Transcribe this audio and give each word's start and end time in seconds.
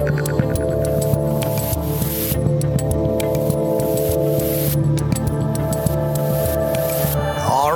All 0.00 0.06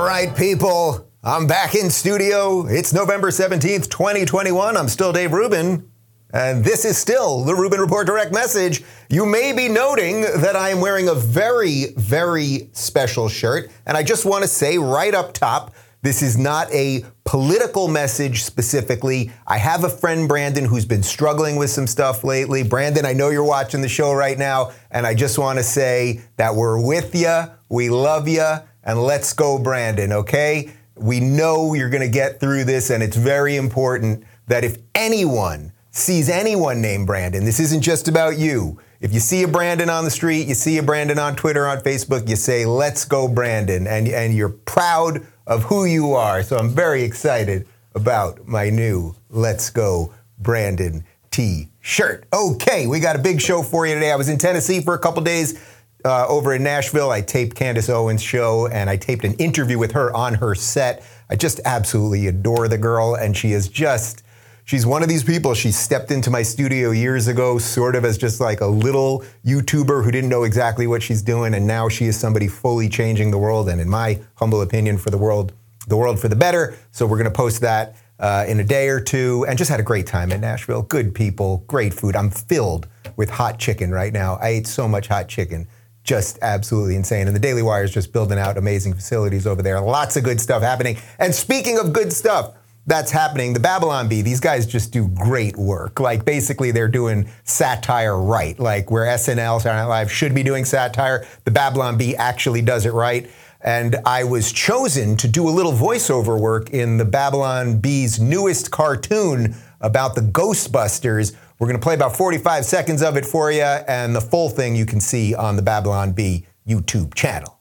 right, 0.03 0.33
people. 0.35 1.07
I'm 1.23 1.45
back 1.45 1.75
in 1.75 1.91
studio. 1.91 2.65
It's 2.65 2.93
November 2.93 3.29
17th, 3.29 3.91
2021. 3.91 4.75
I'm 4.75 4.87
still 4.87 5.13
Dave 5.13 5.33
Rubin. 5.33 5.87
And 6.33 6.65
this 6.65 6.83
is 6.83 6.97
still 6.97 7.43
the 7.43 7.53
Rubin 7.53 7.79
Report 7.79 8.07
Direct 8.07 8.33
Message. 8.33 8.83
You 9.07 9.27
may 9.27 9.53
be 9.53 9.69
noting 9.69 10.21
that 10.21 10.55
I 10.55 10.69
am 10.69 10.81
wearing 10.81 11.07
a 11.07 11.13
very, 11.13 11.93
very 11.95 12.69
special 12.71 13.29
shirt. 13.29 13.69
And 13.85 13.95
I 13.95 14.01
just 14.01 14.25
want 14.25 14.41
to 14.41 14.47
say 14.47 14.79
right 14.79 15.13
up 15.13 15.33
top, 15.33 15.75
this 16.05 16.21
is 16.21 16.37
not 16.37 16.71
a 16.71 17.03
political 17.23 17.87
message 17.87 18.43
specifically. 18.43 19.31
I 19.47 19.57
have 19.57 19.83
a 19.83 19.89
friend, 19.89 20.27
Brandon, 20.27 20.65
who's 20.65 20.85
been 20.85 21.03
struggling 21.03 21.55
with 21.55 21.71
some 21.71 21.87
stuff 21.87 22.23
lately. 22.23 22.63
Brandon, 22.63 23.05
I 23.05 23.13
know 23.13 23.29
you're 23.29 23.43
watching 23.43 23.81
the 23.81 23.89
show 23.89 24.13
right 24.13 24.37
now, 24.37 24.71
and 24.91 25.07
I 25.07 25.15
just 25.15 25.39
want 25.39 25.57
to 25.57 25.63
say 25.63 26.21
that 26.37 26.53
we're 26.53 26.79
with 26.79 27.15
you, 27.15 27.45
we 27.69 27.89
love 27.89 28.27
you, 28.27 28.45
and 28.83 29.01
let's 29.01 29.33
go, 29.33 29.57
Brandon, 29.57 30.13
okay? 30.13 30.71
We 30.95 31.19
know 31.19 31.73
you're 31.73 31.89
going 31.89 32.03
to 32.03 32.09
get 32.09 32.39
through 32.39 32.65
this, 32.65 32.91
and 32.91 33.01
it's 33.01 33.17
very 33.17 33.55
important 33.55 34.23
that 34.47 34.63
if 34.63 34.77
anyone 34.93 35.73
sees 35.89 36.29
anyone 36.29 36.81
named 36.81 37.07
Brandon, 37.07 37.43
this 37.43 37.59
isn't 37.59 37.81
just 37.81 38.07
about 38.07 38.37
you. 38.37 38.79
If 39.01 39.13
you 39.13 39.19
see 39.19 39.43
a 39.43 39.47
Brandon 39.47 39.89
on 39.89 40.03
the 40.03 40.11
street, 40.11 40.47
you 40.47 40.53
see 40.53 40.77
a 40.77 40.83
Brandon 40.83 41.17
on 41.17 41.35
Twitter, 41.35 41.67
on 41.67 41.79
Facebook, 41.79 42.29
you 42.29 42.35
say, 42.35 42.65
let's 42.65 43.05
go, 43.05 43.27
Brandon, 43.27 43.87
and, 43.87 44.07
and 44.07 44.35
you're 44.35 44.49
proud 44.49 45.25
of 45.47 45.63
who 45.63 45.85
you 45.85 46.13
are. 46.13 46.43
So 46.43 46.57
I'm 46.57 46.69
very 46.69 47.03
excited 47.03 47.67
about 47.93 48.47
my 48.47 48.69
new 48.69 49.15
Let's 49.29 49.69
Go 49.69 50.13
Brandon 50.39 51.03
T 51.31 51.69
shirt. 51.81 52.25
Okay, 52.33 52.87
we 52.87 52.99
got 52.99 53.15
a 53.15 53.19
big 53.19 53.41
show 53.41 53.61
for 53.61 53.85
you 53.85 53.93
today. 53.93 54.11
I 54.11 54.15
was 54.15 54.29
in 54.29 54.37
Tennessee 54.37 54.81
for 54.81 54.93
a 54.93 54.99
couple 54.99 55.21
days. 55.21 55.59
Uh, 56.03 56.25
over 56.27 56.53
in 56.53 56.61
Nashville, 56.61 57.09
I 57.09 57.21
taped 57.21 57.55
Candace 57.55 57.89
Owens' 57.89 58.21
show 58.21 58.67
and 58.67 58.89
I 58.89 58.95
taped 58.95 59.25
an 59.25 59.33
interview 59.35 59.79
with 59.79 59.93
her 59.93 60.15
on 60.15 60.35
her 60.35 60.53
set. 60.53 61.03
I 61.29 61.35
just 61.35 61.59
absolutely 61.65 62.27
adore 62.27 62.67
the 62.67 62.77
girl, 62.77 63.15
and 63.15 63.35
she 63.35 63.53
is 63.53 63.67
just 63.67 64.21
She's 64.67 64.83
one 64.83 65.03
of 65.03 65.09
these 65.09 65.23
people. 65.23 65.53
She 65.53 65.71
stepped 65.71 66.09
into 66.09 66.31
my 66.31 66.41
studio 66.41 66.89
years 66.89 67.27
ago, 67.27 67.59
sort 67.59 67.95
of 67.95 68.03
as 68.03 68.17
just 68.17 68.41
like 68.41 68.61
a 68.61 68.65
little 68.65 69.23
YouTuber 69.45 70.03
who 70.03 70.09
didn't 70.09 70.29
know 70.31 70.41
exactly 70.41 70.87
what 70.87 71.03
she's 71.03 71.21
doing, 71.21 71.53
and 71.53 71.67
now 71.67 71.87
she 71.87 72.05
is 72.05 72.19
somebody 72.19 72.47
fully 72.47 72.89
changing 72.89 73.29
the 73.29 73.37
world, 73.37 73.69
and 73.69 73.79
in 73.79 73.87
my 73.87 74.19
humble 74.37 74.63
opinion, 74.63 74.97
for 74.97 75.11
the 75.11 75.19
world, 75.19 75.53
the 75.87 75.95
world 75.95 76.19
for 76.19 76.29
the 76.29 76.35
better. 76.35 76.75
So 76.91 77.05
we're 77.05 77.17
going 77.17 77.29
to 77.29 77.35
post 77.35 77.61
that 77.61 77.95
uh, 78.19 78.45
in 78.47 78.59
a 78.59 78.63
day 78.63 78.89
or 78.89 78.99
two, 78.99 79.45
and 79.47 79.55
just 79.55 79.69
had 79.69 79.79
a 79.79 79.83
great 79.83 80.07
time 80.07 80.31
in 80.31 80.41
Nashville. 80.41 80.81
Good 80.81 81.13
people, 81.13 81.63
great 81.67 81.93
food. 81.93 82.15
I'm 82.15 82.31
filled 82.31 82.87
with 83.17 83.29
hot 83.29 83.59
chicken 83.59 83.91
right 83.91 84.11
now. 84.11 84.39
I 84.41 84.47
ate 84.47 84.65
so 84.65 84.87
much 84.87 85.07
hot 85.07 85.27
chicken 85.27 85.67
just 86.03 86.37
absolutely 86.43 86.95
insane. 86.95 87.25
And 87.27 87.35
the 87.35 87.39
Daily 87.39 87.63
Wire 87.63 87.83
is 87.83 87.91
just 87.91 88.13
building 88.13 88.37
out 88.37 88.57
amazing 88.57 88.93
facilities 88.93 89.47
over 89.47 89.63
there. 89.63 89.81
Lots 89.81 90.15
of 90.15 90.23
good 90.23 90.39
stuff 90.39 90.61
happening. 90.61 90.97
And 91.17 91.33
speaking 91.33 91.79
of 91.79 91.93
good 91.93 92.13
stuff, 92.13 92.53
that's 92.87 93.11
happening. 93.11 93.53
The 93.53 93.59
Babylon 93.59 94.07
Bee, 94.07 94.21
these 94.21 94.39
guys 94.39 94.65
just 94.65 94.91
do 94.91 95.07
great 95.07 95.57
work. 95.57 95.99
Like 95.99 96.25
basically 96.25 96.71
they're 96.71 96.87
doing 96.87 97.29
satire 97.43 98.19
right. 98.19 98.57
Like 98.59 98.91
where 98.91 99.05
SNL, 99.05 99.61
Saturday 99.61 99.81
Night 99.81 99.85
Live 99.85 100.11
should 100.11 100.35
be 100.35 100.43
doing 100.43 100.65
satire, 100.65 101.25
the 101.45 101.51
Babylon 101.51 101.97
Bee 101.97 102.15
actually 102.15 102.61
does 102.61 102.85
it 102.85 102.93
right. 102.93 103.29
And 103.61 103.95
I 104.05 104.23
was 104.23 104.51
chosen 104.51 105.17
to 105.17 105.27
do 105.27 105.49
a 105.49 105.49
little 105.49 105.73
voiceover 105.73 106.39
work 106.39 106.69
in 106.69 106.97
the 106.97 107.05
Babylon 107.05 107.79
Bee's 107.79 108.19
newest 108.19 108.69
cartoon 108.69 109.55
about 109.81 110.13
the 110.13 110.21
Ghostbusters. 110.21 111.35
We're 111.57 111.67
going 111.67 111.79
to 111.79 111.83
play 111.83 111.95
about 111.95 112.15
45 112.15 112.63
seconds 112.63 113.01
of 113.01 113.17
it 113.17 113.25
for 113.25 113.51
you, 113.51 113.63
and 113.63 114.15
the 114.15 114.21
full 114.21 114.49
thing 114.49 114.75
you 114.75 114.85
can 114.85 114.99
see 114.99 115.33
on 115.33 115.55
the 115.55 115.63
Babylon 115.63 116.11
Bee 116.11 116.45
YouTube 116.67 117.15
channel. 117.15 117.59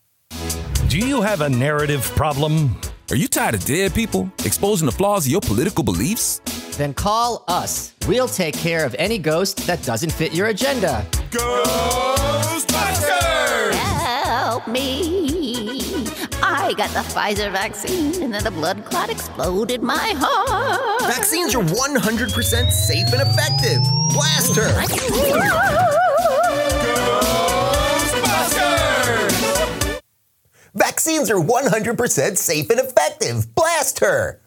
Do 0.88 0.98
you 0.98 1.22
have 1.22 1.41
a 1.41 1.48
narrative 1.48 2.05
problem? 2.16 2.77
Are 3.10 3.16
you 3.16 3.28
tired 3.28 3.54
of 3.54 3.62
dead 3.66 3.92
people 3.94 4.32
exposing 4.47 4.87
the 4.87 4.92
flaws 4.92 5.26
of 5.26 5.32
your 5.32 5.42
political 5.42 5.84
beliefs? 5.84 6.38
Then 6.78 6.94
call 6.94 7.44
us. 7.48 7.94
We'll 8.09 8.28
take 8.28 8.54
care 8.54 8.87
of 8.87 8.97
any 8.98 9.19
ghost 9.19 9.59
that 9.66 9.82
doesn't 9.82 10.10
fit 10.10 10.32
your 10.32 10.47
agenda. 10.47 11.06
Ghostbusters! 11.31 12.65
Help 13.75 14.66
me. 14.66 15.53
I 16.42 16.72
got 16.78 16.88
the 16.91 17.00
Pfizer 17.00 17.53
vaccine 17.53 18.22
and 18.22 18.32
then 18.32 18.42
the 18.42 18.50
blood 18.50 18.82
clot 18.87 19.10
exploded 19.10 19.82
my 19.82 20.15
heart. 20.16 21.03
Vaccines 21.03 21.54
are 21.54 21.62
100% 21.62 22.71
safe 22.72 23.12
and 23.12 23.21
effective. 23.21 23.82
Blast 24.15 24.56
her! 24.56 25.91
Vaccines 30.74 31.30
are 31.30 31.40
100% 31.40 32.36
safe 32.36 32.68
and 32.70 32.80
effective. 32.80 33.54
Blast 33.54 34.00
her! 34.00 34.40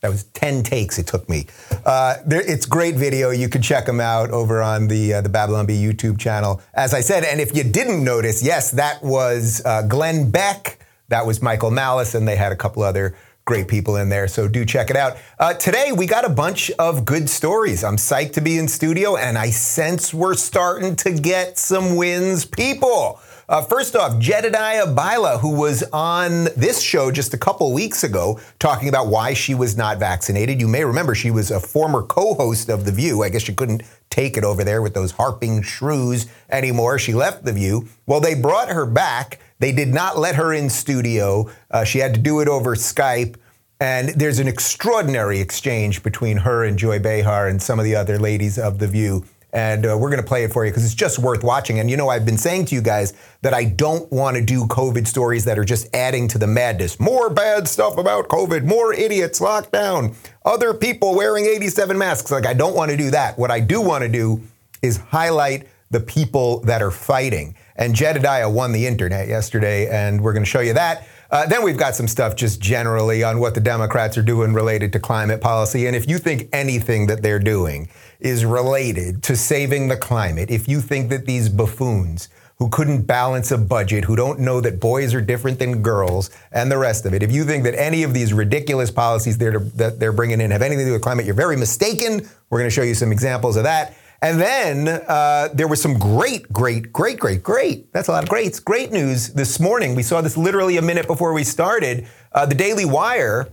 That 0.00 0.10
was 0.10 0.24
10 0.24 0.64
takes 0.64 0.98
it 0.98 1.06
took 1.06 1.28
me. 1.28 1.46
Uh, 1.84 2.16
there, 2.26 2.40
it's 2.40 2.66
great 2.66 2.96
video. 2.96 3.30
You 3.30 3.48
can 3.48 3.62
check 3.62 3.86
them 3.86 4.00
out 4.00 4.30
over 4.30 4.60
on 4.60 4.88
the, 4.88 5.14
uh, 5.14 5.20
the 5.20 5.28
Babylon 5.28 5.66
Bee 5.66 5.80
YouTube 5.80 6.18
channel. 6.18 6.60
As 6.74 6.92
I 6.92 7.00
said, 7.00 7.24
and 7.24 7.40
if 7.40 7.56
you 7.56 7.62
didn't 7.62 8.02
notice, 8.02 8.42
yes, 8.42 8.72
that 8.72 9.02
was 9.02 9.62
uh, 9.64 9.82
Glenn 9.82 10.30
Beck, 10.30 10.84
that 11.08 11.24
was 11.24 11.40
Michael 11.40 11.70
Malice, 11.70 12.14
and 12.14 12.26
they 12.26 12.36
had 12.36 12.50
a 12.50 12.56
couple 12.56 12.82
other 12.82 13.16
great 13.44 13.68
people 13.68 13.96
in 13.96 14.08
there. 14.08 14.28
So 14.28 14.48
do 14.48 14.64
check 14.64 14.90
it 14.90 14.96
out. 14.96 15.16
Uh, 15.38 15.54
today, 15.54 15.92
we 15.92 16.06
got 16.06 16.24
a 16.24 16.28
bunch 16.28 16.70
of 16.78 17.04
good 17.04 17.28
stories. 17.28 17.84
I'm 17.84 17.96
psyched 17.96 18.32
to 18.34 18.40
be 18.40 18.58
in 18.58 18.68
studio, 18.68 19.16
and 19.16 19.36
I 19.36 19.50
sense 19.50 20.14
we're 20.14 20.34
starting 20.34 20.96
to 20.96 21.12
get 21.12 21.58
some 21.58 21.96
wins. 21.96 22.44
People, 22.44 23.20
uh, 23.48 23.62
first 23.62 23.96
off, 23.96 24.18
Jedediah 24.18 24.86
Bila, 24.86 25.40
who 25.40 25.54
was 25.58 25.82
on 25.92 26.44
this 26.56 26.80
show 26.80 27.10
just 27.10 27.34
a 27.34 27.38
couple 27.38 27.72
weeks 27.72 28.04
ago 28.04 28.40
talking 28.58 28.88
about 28.88 29.08
why 29.08 29.34
she 29.34 29.54
was 29.54 29.76
not 29.76 29.98
vaccinated. 29.98 30.60
You 30.60 30.68
may 30.68 30.84
remember 30.84 31.14
she 31.14 31.30
was 31.30 31.50
a 31.50 31.60
former 31.60 32.02
co 32.02 32.34
host 32.34 32.68
of 32.68 32.84
The 32.84 32.92
View. 32.92 33.22
I 33.22 33.28
guess 33.28 33.42
she 33.42 33.54
couldn't 33.54 33.82
take 34.10 34.36
it 34.36 34.44
over 34.44 34.62
there 34.64 34.82
with 34.82 34.94
those 34.94 35.12
harping 35.12 35.62
shrews 35.62 36.26
anymore. 36.50 36.98
She 36.98 37.14
left 37.14 37.44
The 37.44 37.52
View. 37.52 37.88
Well, 38.06 38.20
they 38.20 38.34
brought 38.34 38.68
her 38.68 38.86
back. 38.86 39.40
They 39.58 39.72
did 39.72 39.88
not 39.88 40.18
let 40.18 40.34
her 40.36 40.52
in 40.52 40.70
studio. 40.70 41.50
Uh, 41.70 41.84
she 41.84 41.98
had 41.98 42.14
to 42.14 42.20
do 42.20 42.40
it 42.40 42.48
over 42.48 42.74
Skype. 42.74 43.36
And 43.80 44.10
there's 44.10 44.38
an 44.38 44.46
extraordinary 44.46 45.40
exchange 45.40 46.04
between 46.04 46.36
her 46.36 46.64
and 46.64 46.78
Joy 46.78 47.00
Behar 47.00 47.48
and 47.48 47.60
some 47.60 47.80
of 47.80 47.84
the 47.84 47.96
other 47.96 48.16
ladies 48.16 48.56
of 48.56 48.78
The 48.78 48.86
View 48.86 49.24
and 49.52 49.84
uh, 49.84 49.96
we're 49.98 50.08
going 50.08 50.22
to 50.22 50.26
play 50.26 50.44
it 50.44 50.52
for 50.52 50.64
you 50.64 50.70
because 50.70 50.84
it's 50.84 50.94
just 50.94 51.18
worth 51.18 51.44
watching. 51.44 51.78
And 51.78 51.90
you 51.90 51.96
know, 51.96 52.08
I've 52.08 52.24
been 52.24 52.38
saying 52.38 52.66
to 52.66 52.74
you 52.74 52.82
guys 52.82 53.12
that 53.42 53.52
I 53.52 53.64
don't 53.64 54.10
want 54.10 54.36
to 54.36 54.42
do 54.44 54.64
COVID 54.64 55.06
stories 55.06 55.44
that 55.44 55.58
are 55.58 55.64
just 55.64 55.94
adding 55.94 56.28
to 56.28 56.38
the 56.38 56.46
madness. 56.46 56.98
More 56.98 57.28
bad 57.28 57.68
stuff 57.68 57.98
about 57.98 58.28
COVID, 58.28 58.64
more 58.64 58.94
idiots 58.94 59.40
locked 59.40 59.72
down, 59.72 60.14
other 60.44 60.72
people 60.72 61.14
wearing 61.14 61.44
87 61.44 61.96
masks. 61.98 62.30
Like, 62.30 62.46
I 62.46 62.54
don't 62.54 62.74
want 62.74 62.90
to 62.90 62.96
do 62.96 63.10
that. 63.10 63.38
What 63.38 63.50
I 63.50 63.60
do 63.60 63.80
want 63.80 64.02
to 64.02 64.08
do 64.08 64.42
is 64.80 64.96
highlight 64.96 65.68
the 65.90 66.00
people 66.00 66.60
that 66.60 66.82
are 66.82 66.90
fighting. 66.90 67.54
And 67.76 67.94
Jedediah 67.94 68.48
won 68.48 68.72
the 68.72 68.86
internet 68.86 69.28
yesterday, 69.28 69.88
and 69.88 70.22
we're 70.22 70.32
going 70.32 70.44
to 70.44 70.50
show 70.50 70.60
you 70.60 70.72
that. 70.72 71.06
Uh, 71.32 71.46
then 71.46 71.62
we've 71.62 71.78
got 71.78 71.94
some 71.94 72.06
stuff 72.06 72.36
just 72.36 72.60
generally 72.60 73.24
on 73.24 73.40
what 73.40 73.54
the 73.54 73.60
Democrats 73.60 74.18
are 74.18 74.22
doing 74.22 74.52
related 74.52 74.92
to 74.92 75.00
climate 75.00 75.40
policy. 75.40 75.86
And 75.86 75.96
if 75.96 76.06
you 76.06 76.18
think 76.18 76.50
anything 76.52 77.06
that 77.06 77.22
they're 77.22 77.38
doing 77.38 77.88
is 78.20 78.44
related 78.44 79.22
to 79.22 79.34
saving 79.34 79.88
the 79.88 79.96
climate, 79.96 80.50
if 80.50 80.68
you 80.68 80.82
think 80.82 81.08
that 81.08 81.24
these 81.24 81.48
buffoons 81.48 82.28
who 82.58 82.68
couldn't 82.68 83.02
balance 83.06 83.50
a 83.50 83.56
budget, 83.56 84.04
who 84.04 84.14
don't 84.14 84.40
know 84.40 84.60
that 84.60 84.78
boys 84.78 85.14
are 85.14 85.22
different 85.22 85.58
than 85.58 85.80
girls, 85.80 86.28
and 86.52 86.70
the 86.70 86.76
rest 86.76 87.06
of 87.06 87.14
it, 87.14 87.22
if 87.22 87.32
you 87.32 87.44
think 87.44 87.64
that 87.64 87.80
any 87.80 88.02
of 88.02 88.12
these 88.12 88.34
ridiculous 88.34 88.90
policies 88.90 89.38
they're, 89.38 89.58
that 89.58 89.98
they're 89.98 90.12
bringing 90.12 90.38
in 90.38 90.50
have 90.50 90.60
anything 90.60 90.84
to 90.84 90.90
do 90.90 90.92
with 90.92 91.02
climate, 91.02 91.24
you're 91.24 91.34
very 91.34 91.56
mistaken. 91.56 92.28
We're 92.50 92.58
going 92.58 92.68
to 92.68 92.74
show 92.74 92.82
you 92.82 92.94
some 92.94 93.10
examples 93.10 93.56
of 93.56 93.64
that. 93.64 93.94
And 94.22 94.40
then 94.40 94.88
uh, 94.88 95.48
there 95.52 95.66
was 95.66 95.82
some 95.82 95.98
great, 95.98 96.50
great, 96.52 96.92
great, 96.92 97.18
great, 97.18 97.42
great. 97.42 97.92
That's 97.92 98.06
a 98.06 98.12
lot 98.12 98.22
of 98.22 98.28
greats. 98.28 98.60
Great 98.60 98.92
news 98.92 99.30
this 99.30 99.58
morning. 99.58 99.96
We 99.96 100.04
saw 100.04 100.20
this 100.20 100.36
literally 100.36 100.76
a 100.76 100.82
minute 100.82 101.08
before 101.08 101.32
we 101.32 101.42
started. 101.42 102.06
Uh, 102.30 102.46
the 102.46 102.54
Daily 102.54 102.84
Wire, 102.84 103.48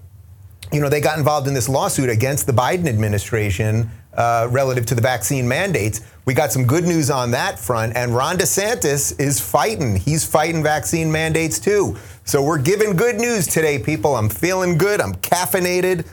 you 0.72 0.80
know, 0.80 0.88
they 0.88 1.02
got 1.02 1.18
involved 1.18 1.48
in 1.48 1.56
this 1.56 1.68
lawsuit 1.68 2.08
against 2.08 2.46
the 2.46 2.54
Biden 2.54 2.88
administration 2.88 3.90
uh, 4.14 4.48
relative 4.52 4.86
to 4.86 4.96
the 4.96 5.02
vaccine 5.02 5.48
mandates. 5.48 6.02
We 6.26 6.36
got 6.36 6.52
some 6.52 6.68
good 6.68 6.84
news 6.84 7.10
on 7.10 7.32
that 7.32 7.58
front, 7.58 7.96
and 7.96 8.16
Ron 8.16 8.38
DeSantis 8.38 9.20
is 9.20 9.40
fighting. 9.40 9.96
He's 9.96 10.24
fighting 10.24 10.62
vaccine 10.62 11.12
mandates 11.12 11.60
too. 11.60 11.98
So 12.26 12.44
we're 12.44 12.62
giving 12.62 12.96
good 12.96 13.16
news 13.16 13.48
today, 13.48 13.80
people. 13.80 14.16
I'm 14.16 14.30
feeling 14.30 14.78
good. 14.78 15.02
I'm 15.02 15.16
caffeinated. 15.16 16.06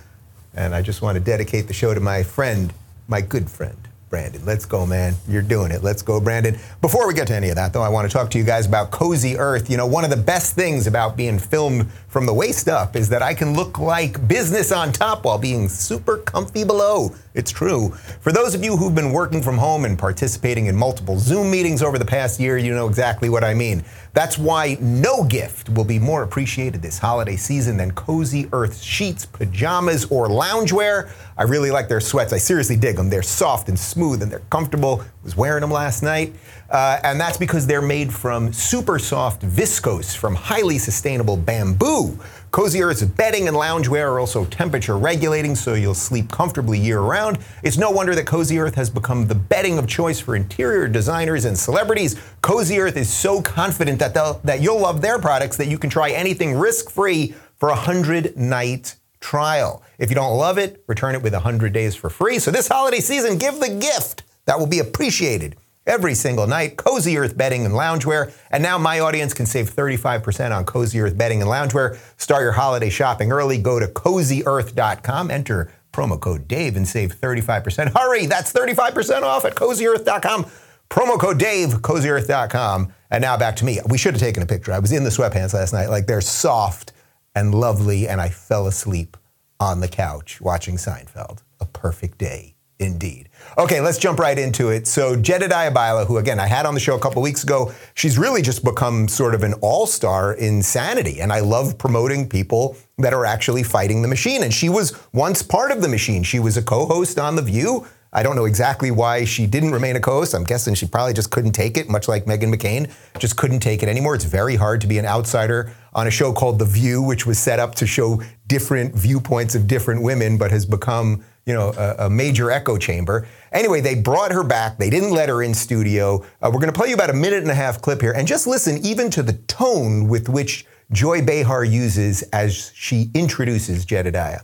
And 0.55 0.75
I 0.75 0.81
just 0.81 1.03
want 1.03 1.17
to 1.17 1.21
dedicate 1.21 1.67
the 1.67 1.75
show 1.75 1.93
to 1.93 2.01
my 2.01 2.23
friend, 2.23 2.73
my 3.09 3.21
good 3.21 3.51
friend, 3.51 3.77
Brandon. 4.09 4.45
Let's 4.45 4.65
go, 4.65 4.87
man. 4.87 5.15
You're 5.29 5.43
doing 5.43 5.73
it. 5.73 5.83
Let's 5.83 6.01
go, 6.01 6.21
Brandon. 6.21 6.57
Before 6.81 7.09
we 7.09 7.15
get 7.15 7.27
to 7.27 7.35
any 7.35 7.49
of 7.49 7.57
that, 7.57 7.73
though, 7.73 7.83
I 7.83 7.89
want 7.89 8.09
to 8.09 8.13
talk 8.17 8.31
to 8.31 8.39
you 8.39 8.45
guys 8.45 8.65
about 8.65 8.93
Cozy 8.93 9.37
Earth. 9.37 9.69
You 9.69 9.77
know, 9.77 9.87
one 9.87 10.05
of 10.05 10.11
the 10.11 10.17
best 10.17 10.55
things 10.55 10.87
about 10.87 11.17
being 11.17 11.41
filmed 11.41 11.91
from 12.07 12.25
the 12.25 12.33
waist 12.33 12.69
up 12.69 12.95
is 12.95 13.09
that 13.09 13.21
I 13.21 13.35
can 13.35 13.55
look 13.55 13.81
like 13.81 14.29
business 14.29 14.71
on 14.71 14.93
top 14.93 15.25
while 15.25 15.39
being 15.39 15.69
super 15.69 16.19
comfy 16.19 16.63
below. 16.63 17.15
It's 17.37 17.53
true. 17.53 17.91
For 18.23 18.33
those 18.33 18.55
of 18.55 18.65
you 18.65 18.79
who've 18.79 18.95
been 18.95 19.13
working 19.13 19.43
from 19.43 19.59
home 19.59 19.85
and 19.85 19.99
participating 19.99 20.67
in 20.67 20.75
multiple 20.75 21.19
Zoom 21.19 21.51
meetings 21.51 21.83
over 21.83 21.99
the 21.99 22.05
past 22.05 22.41
year, 22.41 22.57
you 22.57 22.75
know 22.75 22.89
exactly 22.89 23.29
what 23.29 23.45
I 23.45 23.53
mean. 23.53 23.85
That's 24.15 24.39
why 24.39 24.79
no 24.81 25.23
gift 25.23 25.69
will 25.69 25.85
be 25.85 25.99
more 25.99 26.23
appreciated 26.23 26.81
this 26.81 26.99
holiday 26.99 27.37
season 27.37 27.77
than 27.77 27.91
Cozy 27.91 28.49
Earth 28.55 28.81
sheets, 28.81 29.27
pajamas, 29.27 30.07
or 30.07 30.29
loungewear. 30.29 31.11
I 31.37 31.43
really 31.43 31.71
like 31.71 31.89
their 31.89 32.01
sweats. 32.01 32.33
I 32.33 32.39
seriously 32.39 32.77
dig 32.77 32.97
them. 32.97 33.11
They're 33.11 33.23
soft 33.23 33.69
and 33.69 33.79
smooth 33.79 34.23
and 34.23 34.33
they're 34.33 34.41
comfortable. 34.49 35.03
I 35.03 35.07
was 35.23 35.37
wearing 35.37 35.61
them 35.61 35.71
last 35.71 36.03
night. 36.03 36.33
Uh, 36.71 36.99
and 37.05 37.21
that's 37.21 37.37
because 37.37 37.67
they're 37.67 37.83
made 37.83 38.13
from 38.13 38.51
super 38.53 38.99
soft 38.99 39.43
viscose 39.43 40.17
from 40.17 40.35
highly 40.35 40.79
sustainable 40.79 41.37
bamboo. 41.37 42.19
Cozy 42.57 42.83
Earth's 42.83 43.05
bedding 43.05 43.49
and 43.49 43.55
loungewear 43.55 44.07
are 44.11 44.19
also 44.19 44.47
temperature 44.47 44.97
regulating, 44.97 45.55
so 45.55 45.75
you'll 45.75 45.93
sleep 45.93 46.31
comfortably 46.31 46.79
year 46.79 47.01
round. 47.01 47.39
It's 47.63 47.77
no 47.77 47.91
wonder 47.91 48.15
that 48.15 48.25
Cozy 48.25 48.59
Earth 48.59 48.75
has 48.77 48.89
become 48.89 49.27
the 49.27 49.35
bedding 49.35 49.77
of 49.77 49.87
choice 49.87 50.21
for 50.21 50.37
interior 50.37 50.89
designers 50.89 51.45
and 51.45 51.59
celebrities. 51.59 52.19
Cozy 52.41 52.79
Earth 52.79 52.97
is 52.97 53.13
so 53.13 53.43
confident 53.43 53.99
that, 53.99 54.15
that 54.43 54.63
you'll 54.63 54.81
love 54.81 55.03
their 55.03 55.19
products 55.19 55.59
that 55.59 55.67
you 55.67 55.77
can 55.77 55.91
try 55.91 56.13
anything 56.13 56.57
risk 56.57 56.89
free 56.89 57.35
for 57.59 57.69
a 57.69 57.73
100 57.73 58.39
night 58.39 58.95
trial. 59.21 59.83
If 59.99 60.09
you 60.09 60.15
don't 60.15 60.39
love 60.39 60.57
it, 60.57 60.83
return 60.87 61.15
it 61.15 61.21
with 61.21 61.35
100 61.35 61.75
days 61.75 61.95
for 61.95 62.09
free. 62.09 62.39
So 62.39 62.51
this 62.51 62.69
holiday 62.69 63.01
season, 63.01 63.37
give 63.37 63.61
the 63.61 63.69
gift 63.69 64.23
that 64.47 64.59
will 64.59 64.67
be 64.67 64.79
appreciated 64.79 65.57
every 65.87 66.15
single 66.15 66.47
night. 66.47 66.77
Cozy 66.77 67.17
Earth 67.17 67.37
bedding 67.37 67.65
and 67.65 67.75
loungewear. 67.75 68.33
And 68.51 68.63
now 68.63 68.79
my 68.79 69.01
audience 69.01 69.35
can 69.35 69.47
save 69.47 69.71
35% 69.71 70.57
on 70.57 70.65
Cozy 70.65 71.01
Earth 71.01 71.17
bedding 71.17 71.43
and 71.43 71.51
loungewear. 71.51 71.99
Start 72.17 72.43
your 72.43 72.53
holiday 72.53 72.91
shopping 72.91 73.33
early. 73.33 73.59
Go 73.59 73.79
to 73.79 73.87
cozyearth.com, 73.87 75.31
enter 75.31 75.73
promo 75.93 76.21
code 76.21 76.47
Dave 76.47 76.77
and 76.77 76.87
save 76.87 77.15
35%. 77.17 77.97
Hurry, 77.97 78.27
that's 78.27 78.53
35% 78.53 79.23
off 79.23 79.45
at 79.45 79.55
cozyearth.com. 79.55 80.47
Promo 80.91 81.19
code 81.19 81.39
Dave, 81.39 81.71
cozyearth.com. 81.71 82.93
And 83.11 83.23
now 83.23 83.37
back 83.37 83.57
to 83.57 83.65
me. 83.65 83.81
We 83.89 83.99
should 83.99 84.15
have 84.15 84.21
taken 84.21 84.43
a 84.43 84.47
picture. 84.47 84.73
I 84.73 84.79
was 84.79 84.93
in 84.93 85.05
the 85.05 85.11
sweatpants 85.11 85.55
last 85.55 85.73
night. 85.73 85.89
Like 85.89 86.07
they're 86.07 86.21
soft 86.21 86.93
and 87.35 87.55
lovely, 87.55 88.09
and 88.09 88.21
I 88.21 88.31
fell 88.31 88.67
asleep 88.67 89.17
on 89.61 89.81
the 89.81 89.89
couch 89.89 90.41
watching 90.41 90.77
Seinfeld. 90.77 91.43
A 91.61 91.67
perfect 91.67 92.19
day 92.19 92.56
indeed. 92.79 93.29
Okay, 93.59 93.81
let's 93.81 93.99
jump 93.99 94.19
right 94.19 94.39
into 94.39 94.69
it. 94.69 94.87
So 94.87 95.17
Jedediah 95.17 95.73
Bila, 95.73 96.07
who 96.07 96.19
again 96.19 96.39
I 96.39 96.47
had 96.47 96.67
on 96.67 96.75
the 96.75 96.81
show 96.81 96.95
a 96.95 96.99
couple 96.99 97.23
weeks 97.23 97.43
ago, 97.43 97.73
she's 97.95 98.19
really 98.19 98.43
just 98.43 98.65
become 98.65 99.09
sort 99.09 99.35
of 99.35 99.43
an 99.43 99.55
all-star 99.63 100.35
in 100.35 100.63
sanity, 100.63 101.21
and 101.21 101.33
I 101.33 101.41
love 101.41 101.79
promoting 101.79 102.29
people 102.29 102.77
that 102.99 103.15
are 103.15 103.25
actually 103.25 103.63
fighting 103.63 104.03
the 104.03 104.09
machine. 104.09 104.43
And 104.43 104.53
she 104.53 104.69
was 104.69 104.99
once 105.13 105.43
part 105.43 105.71
of 105.71 105.83
the 105.83 105.89
machine. 105.89 106.23
She 106.23 106.39
was 106.39 106.57
a 106.57 106.63
co-host 106.63 107.19
on 107.19 107.37
The 107.37 107.43
View. 107.43 107.87
I 108.13 108.23
don't 108.23 108.37
know 108.37 108.47
exactly 108.47 108.91
why 108.91 109.25
she 109.27 109.47
didn't 109.47 109.73
remain 109.73 109.97
a 109.97 110.01
co-host. 110.01 110.35
I'm 110.35 110.45
guessing 110.45 110.75
she 110.75 110.87
probably 110.87 111.13
just 111.13 111.31
couldn't 111.31 111.53
take 111.53 111.77
it, 111.77 111.91
much 111.91 112.09
like 112.09 112.25
Meghan 112.25 112.55
McCain, 112.55 112.91
just 113.19 113.37
couldn't 113.37 113.61
take 113.61 113.83
it 113.83 113.91
anymore. 113.91 114.15
It's 114.15 114.25
very 114.25 114.57
hard 114.57 114.81
to 114.83 114.87
be 114.87 114.99
an 114.99 115.05
outsider 115.05 115.73
on 115.93 116.07
a 116.07 116.11
show 116.11 116.33
called 116.33 116.59
The 116.59 116.65
View, 116.65 117.03
which 117.03 117.27
was 117.27 117.39
set 117.39 117.59
up 117.59 117.75
to 117.75 117.87
show 117.87 118.23
different 118.47 118.95
viewpoints 118.95 119.55
of 119.55 119.67
different 119.67 120.03
women, 120.03 120.39
but 120.39 120.51
has 120.51 120.65
become 120.65 121.23
you 121.47 121.55
know, 121.55 121.73
a, 121.79 122.07
a, 122.07 122.11
major 122.11 122.51
echo 122.51 122.77
chamber. 122.77 123.27
Anyway, 123.53 123.81
they 123.81 123.95
brought 123.95 124.33
her 124.33 124.43
back. 124.43 124.79
They 124.79 124.91
didn't 124.91 125.13
let 125.13 125.29
her 125.29 125.43
in 125.43 125.55
studio. 125.55 126.25
Uh, 126.43 126.51
we're 126.53 126.61
going 126.61 126.73
to 126.73 126.79
play 126.79 126.89
you 126.89 126.95
about 126.95 127.09
a 127.09 127.15
minute 127.15 127.43
and 127.43 127.51
a 127.51 127.55
half 127.55 127.81
clip 127.81 128.01
here, 128.01 128.13
and 128.13 128.27
just 128.27 128.49
listen 128.49 128.85
even 128.85 129.11
to 129.11 129.23
the 129.23 129.35
tone 129.35 130.09
with 130.09 130.29
which 130.29 130.67
Joy 130.91 131.23
Behar 131.23 131.65
uses 131.65 132.23
as 132.33 132.73
she 132.75 133.11
introduces 133.15 133.85
Jedediah. 133.85 134.41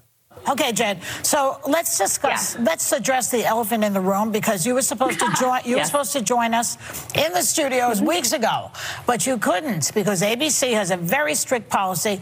Okay, 0.48 0.72
Jed. 0.72 1.00
So 1.22 1.58
let's 1.66 1.96
discuss. 1.96 2.54
Yeah. 2.54 2.64
Let's 2.64 2.92
address 2.92 3.30
the 3.30 3.44
elephant 3.44 3.84
in 3.84 3.92
the 3.92 4.00
room 4.00 4.32
because 4.32 4.66
you 4.66 4.74
were 4.74 4.82
supposed 4.82 5.18
to 5.20 5.32
join. 5.40 5.60
You 5.64 5.76
were 5.76 5.84
supposed 5.84 6.12
to 6.12 6.22
join 6.22 6.54
us 6.54 6.76
in 7.14 7.32
the 7.32 7.42
studios 7.42 7.98
mm-hmm. 7.98 8.08
weeks 8.08 8.32
ago, 8.32 8.70
but 9.06 9.26
you 9.26 9.38
couldn't 9.38 9.92
because 9.94 10.22
ABC 10.22 10.72
has 10.72 10.90
a 10.90 10.96
very 10.96 11.34
strict 11.34 11.68
policy. 11.70 12.20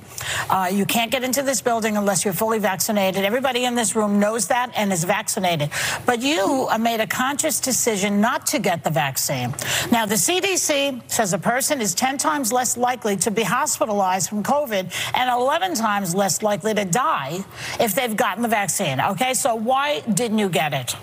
Uh, 0.48 0.68
you 0.70 0.84
can't 0.84 1.10
get 1.10 1.24
into 1.24 1.42
this 1.42 1.60
building 1.62 1.96
unless 1.96 2.24
you're 2.24 2.34
fully 2.34 2.58
vaccinated. 2.58 3.24
Everybody 3.24 3.64
in 3.64 3.74
this 3.74 3.96
room 3.96 4.20
knows 4.20 4.48
that 4.48 4.72
and 4.76 4.92
is 4.92 5.04
vaccinated. 5.04 5.70
But 6.04 6.22
you 6.22 6.68
made 6.78 7.00
a 7.00 7.06
conscious 7.06 7.60
decision 7.60 8.20
not 8.20 8.46
to 8.46 8.58
get 8.58 8.84
the 8.84 8.90
vaccine. 8.90 9.54
Now, 9.90 10.06
the 10.06 10.14
CDC 10.14 11.02
says 11.10 11.32
a 11.32 11.38
person 11.38 11.80
is 11.80 11.94
10 11.94 12.18
times 12.18 12.52
less 12.52 12.76
likely 12.76 13.16
to 13.16 13.30
be 13.30 13.42
hospitalized 13.42 14.28
from 14.28 14.42
COVID 14.42 14.92
and 15.14 15.30
11 15.30 15.74
times 15.74 16.14
less 16.14 16.42
likely 16.42 16.74
to 16.74 16.84
die 16.84 17.44
if 17.78 17.94
they've 17.94 18.09
they've 18.10 18.16
gotten 18.16 18.42
the 18.42 18.48
vaccine. 18.48 19.00
Okay, 19.00 19.34
so 19.34 19.54
why 19.54 20.00
didn't 20.00 20.38
you 20.38 20.48
get 20.48 20.74
it? 20.74 20.96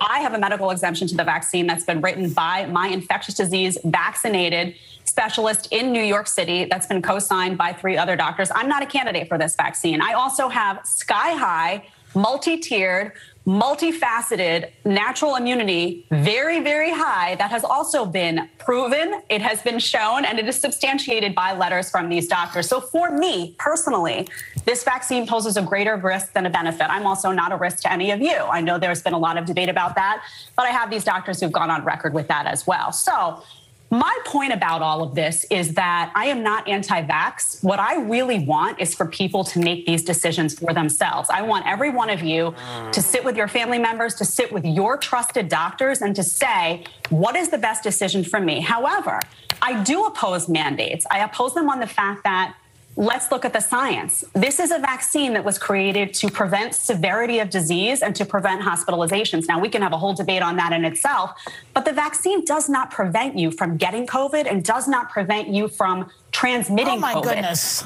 I 0.00 0.20
have 0.20 0.34
a 0.34 0.38
medical 0.38 0.70
exemption 0.70 1.08
to 1.08 1.16
the 1.16 1.24
vaccine 1.24 1.66
that's 1.66 1.84
been 1.84 2.00
written 2.00 2.30
by 2.32 2.66
my 2.66 2.88
infectious 2.88 3.34
disease 3.34 3.78
vaccinated 3.82 4.76
specialist 5.04 5.68
in 5.72 5.90
New 5.90 6.02
York 6.02 6.28
City 6.28 6.66
that's 6.66 6.86
been 6.86 7.02
co 7.02 7.18
signed 7.18 7.56
by 7.56 7.72
three 7.72 7.96
other 7.96 8.14
doctors. 8.14 8.50
I'm 8.54 8.68
not 8.68 8.82
a 8.82 8.86
candidate 8.86 9.26
for 9.26 9.38
this 9.38 9.56
vaccine. 9.56 10.00
I 10.02 10.12
also 10.12 10.48
have 10.48 10.86
sky 10.86 11.32
high, 11.34 11.88
multi 12.14 12.58
tiered, 12.58 13.12
multifaceted 13.48 14.70
natural 14.84 15.36
immunity 15.36 16.04
very, 16.10 16.60
very 16.60 16.90
high 16.90 17.34
that 17.36 17.50
has 17.50 17.64
also 17.64 18.04
been 18.04 18.46
proven, 18.58 19.22
it 19.30 19.40
has 19.40 19.62
been 19.62 19.78
shown, 19.78 20.26
and 20.26 20.38
it 20.38 20.46
is 20.46 20.60
substantiated 20.60 21.34
by 21.34 21.56
letters 21.56 21.90
from 21.90 22.10
these 22.10 22.28
doctors. 22.28 22.68
So 22.68 22.78
for 22.78 23.10
me 23.10 23.54
personally, 23.58 24.28
this 24.66 24.84
vaccine 24.84 25.26
poses 25.26 25.56
a 25.56 25.62
greater 25.62 25.96
risk 25.96 26.34
than 26.34 26.44
a 26.44 26.50
benefit. 26.50 26.90
I'm 26.90 27.06
also 27.06 27.32
not 27.32 27.50
a 27.50 27.56
risk 27.56 27.80
to 27.84 27.92
any 27.92 28.10
of 28.10 28.20
you. 28.20 28.36
I 28.36 28.60
know 28.60 28.78
there's 28.78 29.00
been 29.00 29.14
a 29.14 29.18
lot 29.18 29.38
of 29.38 29.46
debate 29.46 29.70
about 29.70 29.94
that, 29.94 30.22
but 30.54 30.66
I 30.66 30.70
have 30.70 30.90
these 30.90 31.04
doctors 31.04 31.40
who've 31.40 31.50
gone 31.50 31.70
on 31.70 31.82
record 31.86 32.12
with 32.12 32.28
that 32.28 32.44
as 32.44 32.66
well. 32.66 32.92
So 32.92 33.42
my 33.90 34.16
point 34.26 34.52
about 34.52 34.82
all 34.82 35.02
of 35.02 35.14
this 35.14 35.44
is 35.50 35.74
that 35.74 36.12
I 36.14 36.26
am 36.26 36.42
not 36.42 36.68
anti 36.68 37.02
vax. 37.02 37.62
What 37.64 37.80
I 37.80 37.96
really 37.96 38.38
want 38.38 38.80
is 38.80 38.94
for 38.94 39.06
people 39.06 39.44
to 39.44 39.58
make 39.58 39.86
these 39.86 40.02
decisions 40.02 40.58
for 40.58 40.74
themselves. 40.74 41.30
I 41.32 41.42
want 41.42 41.66
every 41.66 41.88
one 41.88 42.10
of 42.10 42.22
you 42.22 42.52
mm. 42.52 42.92
to 42.92 43.00
sit 43.00 43.24
with 43.24 43.36
your 43.36 43.48
family 43.48 43.78
members, 43.78 44.14
to 44.16 44.26
sit 44.26 44.52
with 44.52 44.66
your 44.66 44.98
trusted 44.98 45.48
doctors, 45.48 46.02
and 46.02 46.14
to 46.16 46.22
say, 46.22 46.84
what 47.08 47.34
is 47.34 47.48
the 47.48 47.58
best 47.58 47.82
decision 47.82 48.24
for 48.24 48.40
me? 48.40 48.60
However, 48.60 49.20
I 49.62 49.82
do 49.82 50.04
oppose 50.04 50.48
mandates. 50.48 51.06
I 51.10 51.20
oppose 51.20 51.54
them 51.54 51.70
on 51.70 51.80
the 51.80 51.86
fact 51.86 52.24
that 52.24 52.56
let's 52.98 53.30
look 53.30 53.44
at 53.44 53.52
the 53.52 53.60
science. 53.60 54.24
This 54.32 54.58
is 54.58 54.72
a 54.72 54.78
vaccine 54.80 55.32
that 55.34 55.44
was 55.44 55.56
created 55.56 56.12
to 56.14 56.28
prevent 56.28 56.74
severity 56.74 57.38
of 57.38 57.48
disease 57.48 58.02
and 58.02 58.14
to 58.16 58.24
prevent 58.24 58.60
hospitalizations. 58.60 59.46
Now, 59.46 59.60
we 59.60 59.68
can 59.68 59.82
have 59.82 59.92
a 59.92 59.96
whole 59.96 60.14
debate 60.14 60.42
on 60.42 60.56
that 60.56 60.72
in 60.72 60.84
itself, 60.84 61.30
but 61.74 61.84
the 61.84 61.92
vaccine 61.92 62.44
does 62.44 62.68
not 62.68 62.90
prevent 62.90 63.38
you 63.38 63.52
from 63.52 63.76
getting 63.76 64.04
COVID 64.04 64.50
and 64.50 64.64
does 64.64 64.88
not 64.88 65.10
prevent 65.10 65.46
you 65.46 65.68
from 65.68 66.10
transmitting 66.38 66.94
oh 66.94 66.98
my 66.98 67.14
COVID. 67.14 67.24
goodness 67.24 67.84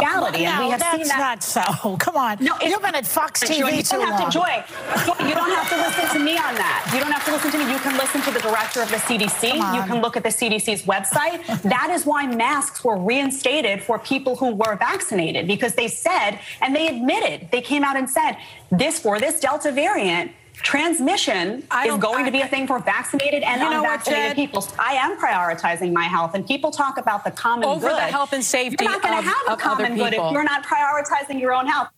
reality. 0.00 0.42
Well, 0.42 0.56
no, 0.56 0.62
and 0.62 0.64
we 0.64 0.70
have 0.70 0.80
that's 0.80 0.96
seen 0.96 1.08
that. 1.08 1.18
not 1.18 1.42
so. 1.42 1.96
Come 2.00 2.16
on. 2.16 2.38
No, 2.40 2.56
You've 2.62 2.80
been 2.80 2.94
at 2.94 3.06
Fox 3.06 3.42
TV 3.42 3.76
you 3.76 3.82
too 3.82 3.96
don't 3.96 4.08
have 4.08 4.20
long. 4.20 4.30
To, 4.30 4.38
Joy, 4.38 4.64
Joy, 5.04 5.28
you 5.28 5.34
don't 5.34 5.50
have 5.50 5.68
to 5.68 5.76
listen 5.76 6.16
to 6.16 6.24
me 6.24 6.38
on 6.38 6.54
that. 6.54 6.90
You 6.94 7.00
don't 7.00 7.12
have 7.12 7.24
to 7.26 7.32
listen 7.32 7.50
to 7.52 7.58
me. 7.58 7.70
You 7.70 7.78
can 7.80 7.96
listen 7.98 8.22
to 8.22 8.30
the 8.30 8.40
director 8.40 8.80
of 8.82 8.88
the 8.88 8.96
CDC. 8.96 9.54
You 9.54 9.82
can 9.82 10.00
look 10.00 10.16
at 10.16 10.22
the 10.22 10.30
CDC's 10.30 10.84
website. 10.84 11.44
that 11.62 11.90
is 11.90 12.06
why 12.06 12.26
masks 12.26 12.82
were 12.82 12.98
reinstated 12.98 13.82
for 13.82 13.98
people 13.98 14.36
who 14.36 14.54
were 14.54 14.76
vaccinated 14.76 15.46
because 15.46 15.74
they 15.74 15.88
said 15.88 16.38
and 16.60 16.74
they 16.74 16.88
admitted 16.88 17.50
they 17.50 17.60
came 17.60 17.84
out 17.84 17.96
and 17.96 18.08
said 18.08 18.36
this 18.70 18.98
for 18.98 19.20
this 19.20 19.40
Delta 19.40 19.72
variant 19.72 20.32
transmission 20.54 21.62
is 21.84 21.96
going 21.98 22.22
I, 22.22 22.26
to 22.26 22.30
be 22.30 22.40
a 22.40 22.48
thing 22.48 22.66
for 22.66 22.78
vaccinated 22.78 23.42
and 23.42 23.62
unvaccinated 23.62 24.36
people. 24.36 24.66
I 24.78 24.94
am 24.94 25.18
prioritizing 25.18 25.92
my 25.92 26.04
health, 26.04 26.34
and 26.34 26.46
people 26.46 26.70
talk 26.70 26.98
about 26.98 27.24
the 27.24 27.30
common 27.30 27.64
over 27.64 27.88
good. 27.88 27.96
the 27.96 28.02
health 28.02 28.32
and 28.32 28.44
safety. 28.44 28.84
You're 28.84 28.92
not 28.92 29.02
going 29.02 29.22
to 29.22 29.28
have 29.28 29.42
a 29.48 29.56
common 29.56 29.96
good 29.96 30.12
if 30.14 30.32
you're 30.32 30.44
not 30.44 30.64
prioritizing 30.64 31.40
your 31.40 31.54
own 31.54 31.66
health. 31.66 31.88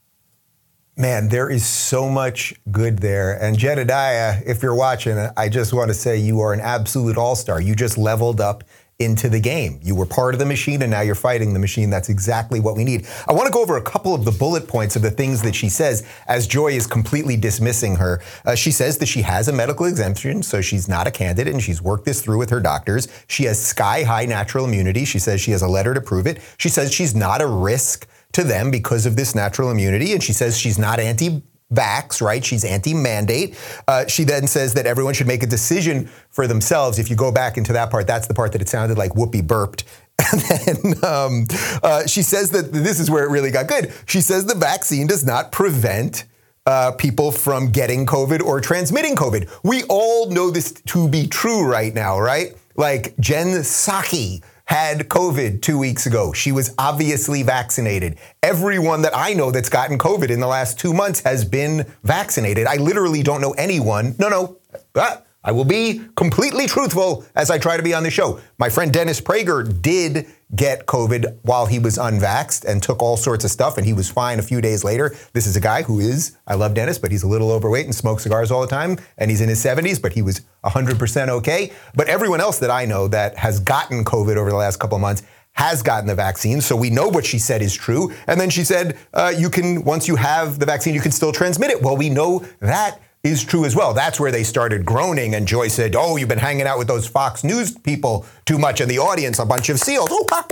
Man, 0.97 1.29
there 1.29 1.49
is 1.49 1.65
so 1.65 2.09
much 2.09 2.55
good 2.71 2.99
there. 2.99 3.43
And 3.43 3.59
Jedediah, 3.59 4.43
if 4.45 4.63
you're 4.63 4.75
watching, 4.75 5.17
I 5.39 5.49
just 5.49 5.73
want 5.73 5.89
to 5.89 5.95
say 5.95 6.19
you 6.19 6.41
are 6.41 6.53
an 6.53 6.61
absolute 6.61 7.17
all 7.17 7.35
star. 7.35 7.63
You 7.63 7.75
just 7.75 7.97
leveled 7.97 8.43
up 8.43 8.63
into 9.03 9.29
the 9.29 9.41
game. 9.41 9.81
You 9.83 9.95
were 9.95 10.07
part 10.07 10.35
of 10.35 10.39
the 10.39 10.47
machine 10.47 10.83
and 10.83 10.91
now 10.91 11.01
you're 11.01 11.15
fighting 11.15 11.53
the 11.53 11.59
machine. 11.59 11.91
That's 11.91 12.09
exactly 12.09 12.61
what 12.61 12.77
we 12.77 12.85
need. 12.85 13.07
I 13.29 13.33
want 13.33 13.47
to 13.47 13.53
go 13.53 13.63
over 13.63 13.77
a 13.77 13.83
couple 13.83 14.15
of 14.15 14.25
the 14.25 14.31
bullet 14.31 14.69
points 14.69 14.97
of 14.97 15.03
the 15.03 15.11
things 15.11 15.43
that 15.43 15.55
she 15.55 15.69
says 15.69 16.07
as 16.29 16.47
Joy 16.47 16.73
is 16.73 16.87
completely 16.87 17.37
dismissing 17.37 17.97
her. 17.97 18.21
Uh, 18.45 18.55
she 18.55 18.71
says 18.71 18.99
that 18.99 19.07
she 19.07 19.23
has 19.23 19.49
a 19.49 19.53
medical 19.53 19.87
exemption, 19.87 20.43
so 20.43 20.61
she's 20.61 20.89
not 20.89 21.07
a 21.07 21.11
candidate 21.11 21.53
and 21.53 21.63
she's 21.63 21.83
worked 21.83 22.05
this 22.05 22.23
through 22.23 22.39
with 22.39 22.51
her 22.51 22.61
doctors. 22.61 23.09
She 23.29 23.45
has 23.45 23.65
sky 23.65 24.03
high 24.03 24.27
natural 24.27 24.65
immunity. 24.65 25.05
She 25.05 25.19
says 25.19 25.41
she 25.41 25.53
has 25.53 25.63
a 25.63 25.69
letter 25.69 25.95
to 25.95 26.01
prove 26.01 26.27
it. 26.27 26.41
She 26.59 26.69
says 26.69 26.93
she's 26.93 27.15
not 27.15 27.41
a 27.41 27.47
risk 27.47 28.09
to 28.33 28.45
them 28.45 28.71
because 28.71 29.07
of 29.07 29.17
this 29.17 29.35
natural 29.35 29.71
immunity 29.71 30.13
and 30.13 30.23
she 30.23 30.33
says 30.33 30.57
she's 30.57 30.79
not 30.79 30.99
anti 30.99 31.43
vax, 31.73 32.21
right? 32.21 32.45
She's 32.45 32.65
anti 32.65 32.95
mandate. 32.95 33.57
Uh, 33.89 34.07
she 34.07 34.25
then 34.25 34.47
says 34.47 34.75
that 34.75 34.87
everyone 34.87 35.15
should 35.15 35.27
make 35.27 35.43
a 35.43 35.47
decision 35.47 36.09
for 36.31 36.47
themselves. 36.47 36.99
If 36.99 37.11
you 37.11 37.17
go 37.17 37.33
back 37.33 37.57
into 37.57 37.73
that 37.73 37.91
part, 37.91 38.07
that's 38.07 38.27
the 38.27 38.35
part 38.35 38.53
that 38.53 38.63
it 38.63 38.69
sounded 38.69 38.99
like 38.99 39.13
Whoopi 39.13 39.47
burped. 39.47 39.85
And 40.33 40.41
then 40.41 41.05
um, 41.05 41.47
uh, 41.83 42.07
she 42.07 42.23
says 42.23 42.51
that 42.51 42.73
this 42.73 43.01
is 43.01 43.11
where 43.11 43.25
it 43.25 43.31
really 43.31 43.51
got 43.51 43.67
good. 43.67 43.93
She 44.07 44.21
says 44.21 44.47
the 44.47 44.55
vaccine 44.55 45.07
does 45.07 45.27
not 45.27 45.51
prevent 45.51 46.25
uh, 46.65 46.93
people 46.93 47.33
from 47.33 47.71
getting 47.71 48.07
COVID 48.07 48.41
or 48.43 48.61
transmitting 48.61 49.17
COVID. 49.17 49.51
We 49.65 49.83
all 49.89 50.31
know 50.31 50.51
this 50.51 50.73
to 50.73 51.09
be 51.09 51.27
true 51.27 51.67
right 51.67 51.93
now, 51.93 52.21
right? 52.21 52.57
Like 52.77 53.17
Jen 53.19 53.49
Psaki 53.49 54.43
had 54.73 55.07
COVID 55.11 55.61
two 55.61 55.77
weeks 55.77 56.07
ago. 56.07 56.33
She 56.33 56.51
was 56.51 56.75
obviously 56.79 57.43
vaccinated. 57.43 58.19
Everyone 58.43 59.03
that 59.03 59.15
I 59.15 59.35
know 59.35 59.51
that's 59.51 59.69
gotten 59.69 59.99
COVID 59.99 60.31
in 60.31 60.41
the 60.41 60.47
last 60.47 60.79
two 60.79 60.95
months 60.95 61.21
has 61.21 61.45
been 61.45 61.85
vaccinated. 62.05 62.67
I 62.67 62.77
literally 62.77 63.23
don't 63.23 63.43
know 63.43 63.53
anyone. 63.53 64.15
No, 64.19 64.31
no. 64.31 64.57
Ah, 64.97 65.21
I 65.45 65.51
will 65.51 65.65
be 65.65 66.01
completely 66.15 66.67
truthful 66.67 67.25
as 67.35 67.51
I 67.51 67.59
try 67.59 67.77
to 67.77 67.83
be 67.83 67.95
on 67.95 68.05
the 68.05 68.11
show. 68.11 68.41
My 68.59 68.69
friend 68.69 68.93
Dennis 68.93 69.21
Prager 69.21 69.83
did 69.83 70.27
get 70.55 70.87
COVID 70.87 71.39
while 71.43 71.67
he 71.67 71.81
was 71.81 71.99
unvaxxed 71.99 72.65
and 72.65 72.81
took 72.81 73.03
all 73.03 73.17
sorts 73.17 73.45
of 73.45 73.51
stuff, 73.51 73.77
and 73.77 73.85
he 73.85 73.93
was 73.93 74.09
fine 74.09 74.39
a 74.39 74.43
few 74.43 74.61
days 74.61 74.85
later. 74.85 75.17
This 75.33 75.47
is 75.47 75.57
a 75.57 75.61
guy 75.61 75.83
who 75.83 75.99
is, 75.99 76.37
I 76.47 76.55
love 76.55 76.75
Dennis, 76.75 76.99
but 76.99 77.11
he's 77.11 77.25
a 77.25 77.29
little 77.29 77.51
overweight 77.51 77.87
and 77.87 77.95
smokes 77.95 78.23
cigars 78.23 78.53
all 78.53 78.61
the 78.61 78.69
time, 78.69 78.99
and 79.19 79.31
he's 79.31 79.41
in 79.41 79.49
his 79.49 79.63
70s, 79.65 80.01
but 80.01 80.13
he 80.13 80.23
was 80.23 80.43
100% 80.65 81.29
okay. 81.29 81.73
But 81.97 82.09
everyone 82.09 82.41
else 82.41 82.61
that 82.61 82.71
I 82.71 82.85
know 82.85 83.09
that 83.09 83.37
has 83.39 83.59
gotten 83.59 84.05
COVID 84.05 84.37
over 84.37 84.51
the 84.51 84.57
last 84.57 84.79
couple 84.79 84.97
of 84.97 85.03
months 85.03 85.23
has 85.55 85.83
gotten 85.83 86.07
the 86.07 86.15
vaccine, 86.15 86.61
so 86.61 86.77
we 86.77 86.89
know 86.89 87.09
what 87.09 87.27
she 87.27 87.39
said 87.39 87.63
is 87.63 87.75
true. 87.75 88.13
And 88.27 88.41
then 88.41 88.49
she 88.49 88.65
said, 88.65 88.97
uh, 89.13 89.33
you 89.37 89.51
can, 89.51 89.85
once 89.85 90.07
you 90.07 90.17
have 90.17 90.59
the 90.59 90.67
vaccine, 90.67 90.95
you 90.95 91.01
can 91.01 91.13
still 91.13 91.33
transmit 91.33 91.71
it. 91.71 91.83
Well, 91.83 91.97
we 91.97 92.09
know 92.09 92.47
that 92.61 93.01
is 93.25 93.45
true 93.45 93.65
as 93.65 93.77
well. 93.77 93.95
That's 93.95 94.19
where 94.19 94.33
they 94.33 94.43
started 94.43 94.85
groaning, 94.85 95.35
and 95.35 95.47
Joy 95.47 95.69
said, 95.69 95.95
"Oh, 95.97 96.17
you've 96.17 96.29
been 96.29 96.39
hanging 96.39 96.67
out 96.67 96.79
with 96.79 96.89
those 96.89 97.07
Fox 97.07 97.45
News 97.45 97.77
people 97.79 98.27
too 98.45 98.59
much 98.59 98.81
in 98.81 98.89
the 98.89 98.99
audience, 98.99 99.39
a 99.39 99.47
bunch 99.47 99.69
of 99.69 99.79
seals." 99.79 100.09
Oh, 100.11 100.27
ah, 100.33 100.45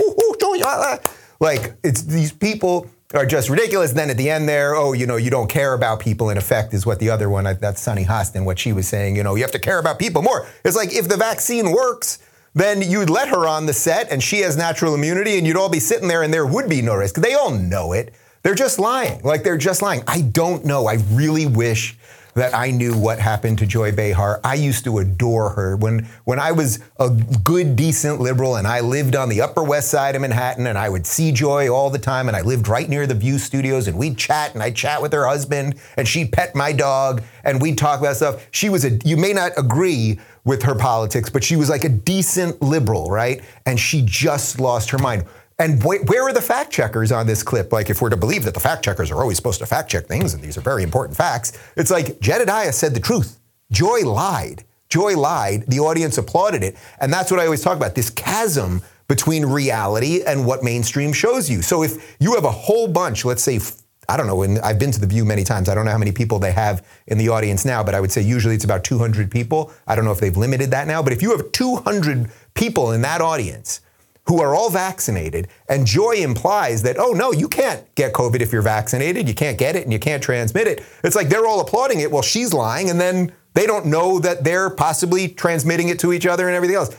ah. 0.65 0.99
like 1.39 1.73
it's 1.83 2.03
these 2.03 2.31
people 2.31 2.89
are 3.13 3.25
just 3.25 3.49
ridiculous. 3.49 3.91
And 3.91 3.99
then 3.99 4.09
at 4.09 4.17
the 4.17 4.29
end 4.29 4.47
there, 4.47 4.75
oh, 4.75 4.93
you 4.93 5.05
know, 5.05 5.17
you 5.17 5.29
don't 5.29 5.49
care 5.49 5.73
about 5.73 5.99
people. 5.99 6.29
In 6.29 6.37
effect, 6.37 6.73
is 6.73 6.85
what 6.85 6.99
the 6.99 7.09
other 7.09 7.29
one, 7.29 7.43
that's 7.59 7.81
Sunny 7.81 8.05
Hostin, 8.05 8.45
what 8.45 8.57
she 8.57 8.71
was 8.71 8.87
saying. 8.87 9.17
You 9.17 9.23
know, 9.23 9.35
you 9.35 9.41
have 9.41 9.51
to 9.51 9.59
care 9.59 9.79
about 9.79 9.99
people 9.99 10.21
more. 10.21 10.47
It's 10.63 10.77
like 10.77 10.93
if 10.93 11.07
the 11.07 11.17
vaccine 11.17 11.71
works. 11.71 12.19
Then 12.53 12.81
you'd 12.81 13.09
let 13.09 13.29
her 13.29 13.47
on 13.47 13.65
the 13.65 13.71
set 13.71 14.11
and 14.11 14.21
she 14.21 14.39
has 14.39 14.57
natural 14.57 14.93
immunity 14.93 15.37
and 15.37 15.47
you'd 15.47 15.55
all 15.55 15.69
be 15.69 15.79
sitting 15.79 16.09
there 16.09 16.21
and 16.21 16.33
there 16.33 16.45
would 16.45 16.67
be 16.67 16.81
no 16.81 16.95
risk. 16.95 17.15
They 17.15 17.33
all 17.33 17.51
know 17.51 17.93
it. 17.93 18.13
They're 18.43 18.55
just 18.55 18.77
lying. 18.77 19.21
Like 19.23 19.43
they're 19.43 19.57
just 19.57 19.81
lying. 19.81 20.03
I 20.05 20.19
don't 20.19 20.65
know. 20.65 20.85
I 20.85 20.95
really 21.11 21.45
wish 21.45 21.95
that 22.33 22.55
I 22.55 22.71
knew 22.71 22.97
what 22.97 23.19
happened 23.19 23.59
to 23.59 23.65
Joy 23.65 23.91
Behar. 23.91 24.39
I 24.43 24.55
used 24.55 24.83
to 24.85 24.99
adore 24.99 25.49
her 25.49 25.75
when 25.75 26.07
when 26.23 26.39
I 26.39 26.51
was 26.51 26.79
a 26.99 27.09
good, 27.09 27.75
decent 27.75 28.19
liberal, 28.19 28.55
and 28.55 28.67
I 28.67 28.79
lived 28.79 29.15
on 29.15 29.29
the 29.29 29.41
Upper 29.41 29.63
West 29.63 29.89
Side 29.89 30.15
of 30.15 30.21
Manhattan, 30.21 30.67
and 30.67 30.77
I 30.77 30.89
would 30.89 31.05
see 31.05 31.31
Joy 31.31 31.69
all 31.69 31.89
the 31.89 31.99
time, 31.99 32.27
and 32.27 32.37
I 32.37 32.41
lived 32.41 32.67
right 32.67 32.87
near 32.87 33.07
the 33.07 33.15
View 33.15 33.37
Studios, 33.37 33.87
and 33.87 33.97
we'd 33.97 34.17
chat, 34.17 34.53
and 34.53 34.63
I'd 34.63 34.75
chat 34.75 35.01
with 35.01 35.13
her 35.13 35.25
husband, 35.25 35.79
and 35.97 36.07
she'd 36.07 36.31
pet 36.31 36.55
my 36.55 36.71
dog, 36.71 37.23
and 37.43 37.61
we'd 37.61 37.77
talk 37.77 37.99
about 37.99 38.15
stuff. 38.15 38.47
She 38.51 38.69
was 38.69 38.85
a. 38.85 38.97
You 39.03 39.17
may 39.17 39.33
not 39.33 39.51
agree 39.57 40.19
with 40.43 40.63
her 40.63 40.75
politics, 40.75 41.29
but 41.29 41.43
she 41.43 41.55
was 41.55 41.69
like 41.69 41.83
a 41.83 41.89
decent 41.89 42.61
liberal, 42.61 43.11
right? 43.11 43.43
And 43.65 43.79
she 43.79 44.01
just 44.05 44.59
lost 44.59 44.89
her 44.89 44.97
mind. 44.97 45.25
And 45.61 45.79
wh- 45.83 46.03
where 46.09 46.23
are 46.23 46.33
the 46.33 46.41
fact 46.41 46.71
checkers 46.71 47.11
on 47.11 47.27
this 47.27 47.43
clip? 47.43 47.71
Like, 47.71 47.91
if 47.91 48.01
we're 48.01 48.09
to 48.09 48.17
believe 48.17 48.43
that 48.45 48.55
the 48.55 48.59
fact 48.59 48.83
checkers 48.83 49.11
are 49.11 49.21
always 49.21 49.37
supposed 49.37 49.59
to 49.59 49.67
fact 49.67 49.91
check 49.91 50.07
things, 50.07 50.33
and 50.33 50.41
these 50.41 50.57
are 50.57 50.61
very 50.61 50.81
important 50.81 51.15
facts, 51.15 51.53
it's 51.77 51.91
like 51.91 52.19
Jedediah 52.19 52.73
said 52.73 52.95
the 52.95 52.99
truth. 52.99 53.39
Joy 53.71 53.99
lied. 54.03 54.63
Joy 54.89 55.15
lied. 55.15 55.65
The 55.67 55.79
audience 55.79 56.17
applauded 56.17 56.63
it. 56.63 56.77
And 56.99 57.13
that's 57.13 57.29
what 57.29 57.39
I 57.39 57.45
always 57.45 57.61
talk 57.61 57.77
about 57.77 57.93
this 57.93 58.09
chasm 58.09 58.81
between 59.07 59.45
reality 59.45 60.23
and 60.25 60.47
what 60.47 60.63
mainstream 60.63 61.13
shows 61.13 61.47
you. 61.47 61.61
So 61.61 61.83
if 61.83 62.15
you 62.19 62.33
have 62.33 62.45
a 62.45 62.51
whole 62.51 62.87
bunch, 62.87 63.23
let's 63.23 63.43
say, 63.43 63.59
I 64.09 64.17
don't 64.17 64.25
know, 64.25 64.41
and 64.41 64.57
I've 64.59 64.79
been 64.79 64.91
to 64.91 64.99
the 64.99 65.05
View 65.05 65.25
many 65.25 65.43
times. 65.43 65.69
I 65.69 65.75
don't 65.75 65.85
know 65.85 65.91
how 65.91 65.97
many 65.99 66.11
people 66.11 66.39
they 66.39 66.53
have 66.53 66.83
in 67.05 67.19
the 67.19 67.29
audience 67.29 67.65
now, 67.65 67.83
but 67.83 67.93
I 67.93 68.01
would 68.01 68.11
say 68.11 68.23
usually 68.23 68.55
it's 68.55 68.65
about 68.65 68.83
200 68.83 69.29
people. 69.29 69.71
I 69.85 69.95
don't 69.95 70.05
know 70.05 70.11
if 70.11 70.19
they've 70.19 70.35
limited 70.35 70.71
that 70.71 70.87
now, 70.87 71.03
but 71.03 71.13
if 71.13 71.21
you 71.21 71.29
have 71.37 71.51
200 71.51 72.31
people 72.55 72.93
in 72.93 73.03
that 73.03 73.21
audience, 73.21 73.81
who 74.27 74.41
are 74.41 74.53
all 74.53 74.69
vaccinated, 74.69 75.47
and 75.67 75.85
Joy 75.85 76.13
implies 76.17 76.83
that, 76.83 76.97
oh 76.99 77.11
no, 77.11 77.31
you 77.31 77.47
can't 77.47 77.83
get 77.95 78.13
COVID 78.13 78.41
if 78.41 78.53
you're 78.53 78.61
vaccinated, 78.61 79.27
you 79.27 79.33
can't 79.33 79.57
get 79.57 79.75
it 79.75 79.83
and 79.83 79.91
you 79.91 79.99
can't 79.99 80.21
transmit 80.21 80.67
it. 80.67 80.83
It's 81.03 81.15
like 81.15 81.29
they're 81.29 81.47
all 81.47 81.59
applauding 81.59 81.99
it. 81.99 82.11
Well, 82.11 82.21
she's 82.21 82.53
lying, 82.53 82.89
and 82.89 83.01
then 83.01 83.33
they 83.53 83.65
don't 83.65 83.87
know 83.87 84.19
that 84.19 84.43
they're 84.43 84.69
possibly 84.69 85.27
transmitting 85.27 85.89
it 85.89 85.99
to 85.99 86.13
each 86.13 86.25
other 86.25 86.47
and 86.47 86.55
everything 86.55 86.77
else. 86.77 86.95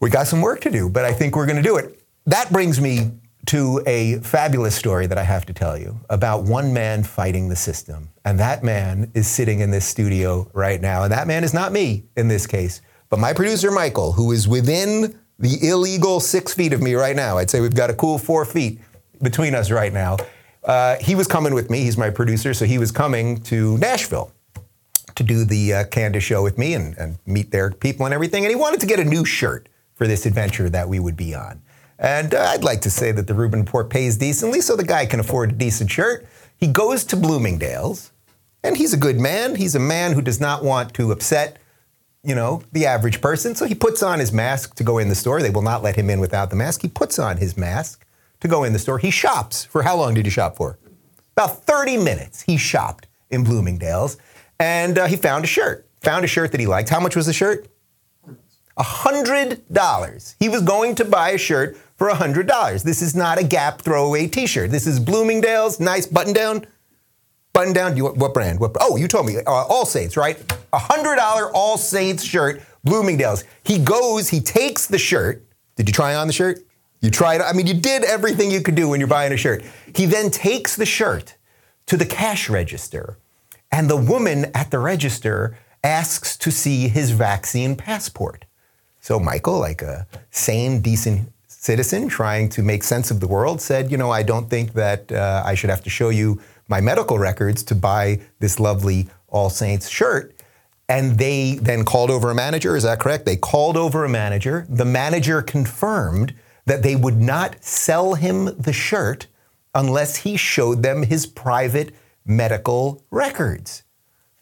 We 0.00 0.10
got 0.10 0.26
some 0.26 0.40
work 0.40 0.60
to 0.62 0.70
do, 0.70 0.88
but 0.88 1.04
I 1.04 1.12
think 1.12 1.36
we're 1.36 1.46
going 1.46 1.56
to 1.56 1.62
do 1.62 1.76
it. 1.76 2.02
That 2.26 2.50
brings 2.52 2.80
me 2.80 3.12
to 3.46 3.82
a 3.86 4.18
fabulous 4.20 4.74
story 4.74 5.06
that 5.06 5.18
I 5.18 5.22
have 5.22 5.44
to 5.46 5.52
tell 5.52 5.78
you 5.78 6.00
about 6.08 6.44
one 6.44 6.72
man 6.72 7.04
fighting 7.04 7.48
the 7.48 7.56
system. 7.56 8.08
And 8.24 8.38
that 8.40 8.64
man 8.64 9.10
is 9.14 9.26
sitting 9.26 9.60
in 9.60 9.70
this 9.70 9.84
studio 9.84 10.50
right 10.54 10.80
now. 10.80 11.02
And 11.02 11.12
that 11.12 11.26
man 11.26 11.44
is 11.44 11.52
not 11.52 11.70
me 11.70 12.06
in 12.16 12.28
this 12.28 12.46
case, 12.46 12.80
but 13.10 13.18
my 13.18 13.34
producer, 13.34 13.70
Michael, 13.70 14.12
who 14.12 14.32
is 14.32 14.48
within 14.48 15.18
the 15.38 15.68
illegal 15.68 16.20
six 16.20 16.54
feet 16.54 16.72
of 16.72 16.80
me 16.80 16.94
right 16.94 17.16
now. 17.16 17.38
I'd 17.38 17.50
say 17.50 17.60
we've 17.60 17.74
got 17.74 17.90
a 17.90 17.94
cool 17.94 18.18
four 18.18 18.44
feet 18.44 18.80
between 19.22 19.54
us 19.54 19.70
right 19.70 19.92
now. 19.92 20.16
Uh, 20.62 20.96
he 21.00 21.14
was 21.14 21.26
coming 21.26 21.54
with 21.54 21.70
me. 21.70 21.80
He's 21.80 21.98
my 21.98 22.10
producer, 22.10 22.54
so 22.54 22.64
he 22.64 22.78
was 22.78 22.90
coming 22.90 23.40
to 23.42 23.76
Nashville 23.78 24.32
to 25.14 25.22
do 25.22 25.44
the 25.44 25.74
uh, 25.74 25.84
Candace 25.84 26.24
show 26.24 26.42
with 26.42 26.58
me 26.58 26.74
and, 26.74 26.96
and 26.98 27.18
meet 27.26 27.50
their 27.50 27.70
people 27.70 28.06
and 28.06 28.14
everything. 28.14 28.44
And 28.44 28.50
he 28.50 28.56
wanted 28.56 28.80
to 28.80 28.86
get 28.86 28.98
a 28.98 29.04
new 29.04 29.24
shirt 29.24 29.68
for 29.94 30.06
this 30.06 30.26
adventure 30.26 30.68
that 30.70 30.88
we 30.88 30.98
would 30.98 31.16
be 31.16 31.34
on. 31.34 31.62
And 31.98 32.34
uh, 32.34 32.50
I'd 32.50 32.64
like 32.64 32.80
to 32.82 32.90
say 32.90 33.12
that 33.12 33.26
the 33.26 33.34
Rubin 33.34 33.60
Report 33.60 33.90
pays 33.90 34.16
decently, 34.16 34.60
so 34.60 34.74
the 34.74 34.84
guy 34.84 35.06
can 35.06 35.20
afford 35.20 35.52
a 35.52 35.54
decent 35.54 35.90
shirt. 35.90 36.26
He 36.56 36.66
goes 36.66 37.04
to 37.04 37.16
Bloomingdale's, 37.16 38.12
and 38.64 38.76
he's 38.76 38.92
a 38.92 38.96
good 38.96 39.20
man. 39.20 39.54
He's 39.54 39.74
a 39.74 39.80
man 39.80 40.12
who 40.12 40.22
does 40.22 40.40
not 40.40 40.64
want 40.64 40.94
to 40.94 41.12
upset 41.12 41.58
you 42.24 42.34
know, 42.34 42.62
the 42.72 42.86
average 42.86 43.20
person. 43.20 43.54
So 43.54 43.66
he 43.66 43.74
puts 43.74 44.02
on 44.02 44.18
his 44.18 44.32
mask 44.32 44.74
to 44.76 44.84
go 44.84 44.98
in 44.98 45.08
the 45.08 45.14
store. 45.14 45.42
They 45.42 45.50
will 45.50 45.62
not 45.62 45.82
let 45.82 45.96
him 45.96 46.08
in 46.08 46.20
without 46.20 46.50
the 46.50 46.56
mask. 46.56 46.82
He 46.82 46.88
puts 46.88 47.18
on 47.18 47.36
his 47.36 47.56
mask 47.56 48.06
to 48.40 48.48
go 48.48 48.64
in 48.64 48.72
the 48.72 48.78
store. 48.78 48.98
He 48.98 49.10
shops. 49.10 49.64
For 49.64 49.82
how 49.82 49.96
long 49.96 50.14
did 50.14 50.24
he 50.24 50.30
shop 50.30 50.56
for? 50.56 50.78
About 51.36 51.64
30 51.64 51.98
minutes. 51.98 52.42
He 52.42 52.56
shopped 52.56 53.06
in 53.30 53.44
Bloomingdale's 53.44 54.16
and 54.58 54.98
uh, 54.98 55.06
he 55.06 55.16
found 55.16 55.44
a 55.44 55.48
shirt. 55.48 55.86
Found 56.02 56.24
a 56.24 56.28
shirt 56.28 56.52
that 56.52 56.60
he 56.60 56.66
liked. 56.66 56.88
How 56.88 57.00
much 57.00 57.16
was 57.16 57.26
the 57.26 57.32
shirt? 57.32 57.68
$100. 58.78 60.34
He 60.38 60.48
was 60.48 60.62
going 60.62 60.94
to 60.96 61.04
buy 61.04 61.30
a 61.30 61.38
shirt 61.38 61.76
for 61.96 62.08
$100. 62.08 62.82
This 62.82 63.02
is 63.02 63.14
not 63.14 63.38
a 63.38 63.44
Gap 63.44 63.82
throwaway 63.82 64.26
t 64.26 64.46
shirt. 64.46 64.70
This 64.70 64.86
is 64.86 64.98
Bloomingdale's, 64.98 65.78
nice 65.78 66.06
button 66.06 66.32
down 66.32 66.66
button 67.54 67.72
down. 67.72 67.96
You, 67.96 68.08
what 68.08 68.34
brand? 68.34 68.60
What, 68.60 68.76
oh, 68.80 68.96
you 68.96 69.08
told 69.08 69.24
me. 69.24 69.38
Uh, 69.38 69.50
All 69.50 69.86
Saints, 69.86 70.18
right? 70.18 70.38
A 70.74 70.78
hundred 70.78 71.16
dollar 71.16 71.50
All 71.52 71.78
Saints 71.78 72.22
shirt, 72.22 72.60
Bloomingdale's. 72.84 73.44
He 73.64 73.78
goes. 73.78 74.28
He 74.28 74.40
takes 74.40 74.86
the 74.86 74.98
shirt. 74.98 75.42
Did 75.76 75.88
you 75.88 75.94
try 75.94 76.14
on 76.14 76.26
the 76.26 76.34
shirt? 76.34 76.58
You 77.00 77.10
tried. 77.10 77.40
I 77.40 77.52
mean, 77.54 77.66
you 77.66 77.74
did 77.74 78.04
everything 78.04 78.50
you 78.50 78.60
could 78.60 78.74
do 78.74 78.90
when 78.90 79.00
you're 79.00 79.08
buying 79.08 79.32
a 79.32 79.36
shirt. 79.38 79.64
He 79.94 80.04
then 80.04 80.30
takes 80.30 80.76
the 80.76 80.86
shirt 80.86 81.36
to 81.86 81.96
the 81.96 82.06
cash 82.06 82.50
register, 82.50 83.18
and 83.72 83.88
the 83.88 83.96
woman 83.96 84.46
at 84.54 84.70
the 84.70 84.78
register 84.78 85.58
asks 85.82 86.36
to 86.38 86.50
see 86.50 86.88
his 86.88 87.10
vaccine 87.10 87.76
passport. 87.76 88.46
So 89.00 89.20
Michael, 89.20 89.58
like 89.58 89.82
a 89.82 90.06
sane, 90.30 90.80
decent 90.80 91.30
citizen 91.64 92.08
trying 92.08 92.48
to 92.50 92.62
make 92.62 92.82
sense 92.82 93.10
of 93.10 93.18
the 93.20 93.28
world, 93.28 93.60
said, 93.60 93.90
"You 93.90 93.98
know, 93.98 94.10
I 94.10 94.22
don't 94.22 94.48
think 94.48 94.74
that 94.74 95.10
uh, 95.10 95.42
I 95.50 95.54
should 95.54 95.70
have 95.70 95.84
to 95.84 95.90
show 95.90 96.10
you." 96.10 96.40
my 96.68 96.80
medical 96.80 97.18
records 97.18 97.62
to 97.64 97.74
buy 97.74 98.20
this 98.40 98.58
lovely 98.58 99.08
All 99.28 99.50
Saints 99.50 99.88
shirt. 99.88 100.34
And 100.88 101.18
they 101.18 101.54
then 101.54 101.84
called 101.84 102.10
over 102.10 102.30
a 102.30 102.34
manager. 102.34 102.76
Is 102.76 102.82
that 102.82 103.00
correct? 103.00 103.24
They 103.24 103.36
called 103.36 103.76
over 103.76 104.04
a 104.04 104.08
manager. 104.08 104.66
The 104.68 104.84
manager 104.84 105.40
confirmed 105.40 106.34
that 106.66 106.82
they 106.82 106.96
would 106.96 107.20
not 107.20 107.62
sell 107.64 108.14
him 108.14 108.50
the 108.58 108.72
shirt 108.72 109.26
unless 109.74 110.16
he 110.16 110.36
showed 110.36 110.82
them 110.82 111.02
his 111.02 111.26
private 111.26 111.94
medical 112.24 113.02
records. 113.10 113.82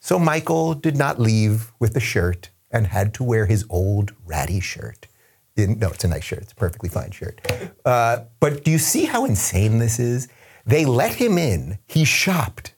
So 0.00 0.18
Michael 0.18 0.74
did 0.74 0.96
not 0.96 1.20
leave 1.20 1.72
with 1.78 1.94
the 1.94 2.00
shirt 2.00 2.50
and 2.70 2.88
had 2.88 3.14
to 3.14 3.24
wear 3.24 3.46
his 3.46 3.64
old 3.68 4.12
ratty 4.24 4.60
shirt. 4.60 5.06
In, 5.56 5.78
no, 5.78 5.88
it's 5.88 6.04
a 6.04 6.08
nice 6.08 6.24
shirt. 6.24 6.40
It's 6.40 6.52
a 6.52 6.56
perfectly 6.56 6.88
fine 6.88 7.10
shirt. 7.10 7.40
Uh, 7.84 8.24
but 8.40 8.64
do 8.64 8.70
you 8.70 8.78
see 8.78 9.04
how 9.04 9.24
insane 9.24 9.78
this 9.78 9.98
is? 9.98 10.28
They 10.64 10.84
let 10.84 11.14
him 11.14 11.36
in. 11.38 11.78
He 11.86 12.04
shopped 12.04 12.74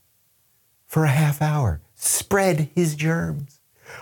for 0.86 1.04
a 1.04 1.10
half 1.10 1.40
hour, 1.42 1.82
spread 1.94 2.70
his 2.74 2.94
germs 2.94 3.60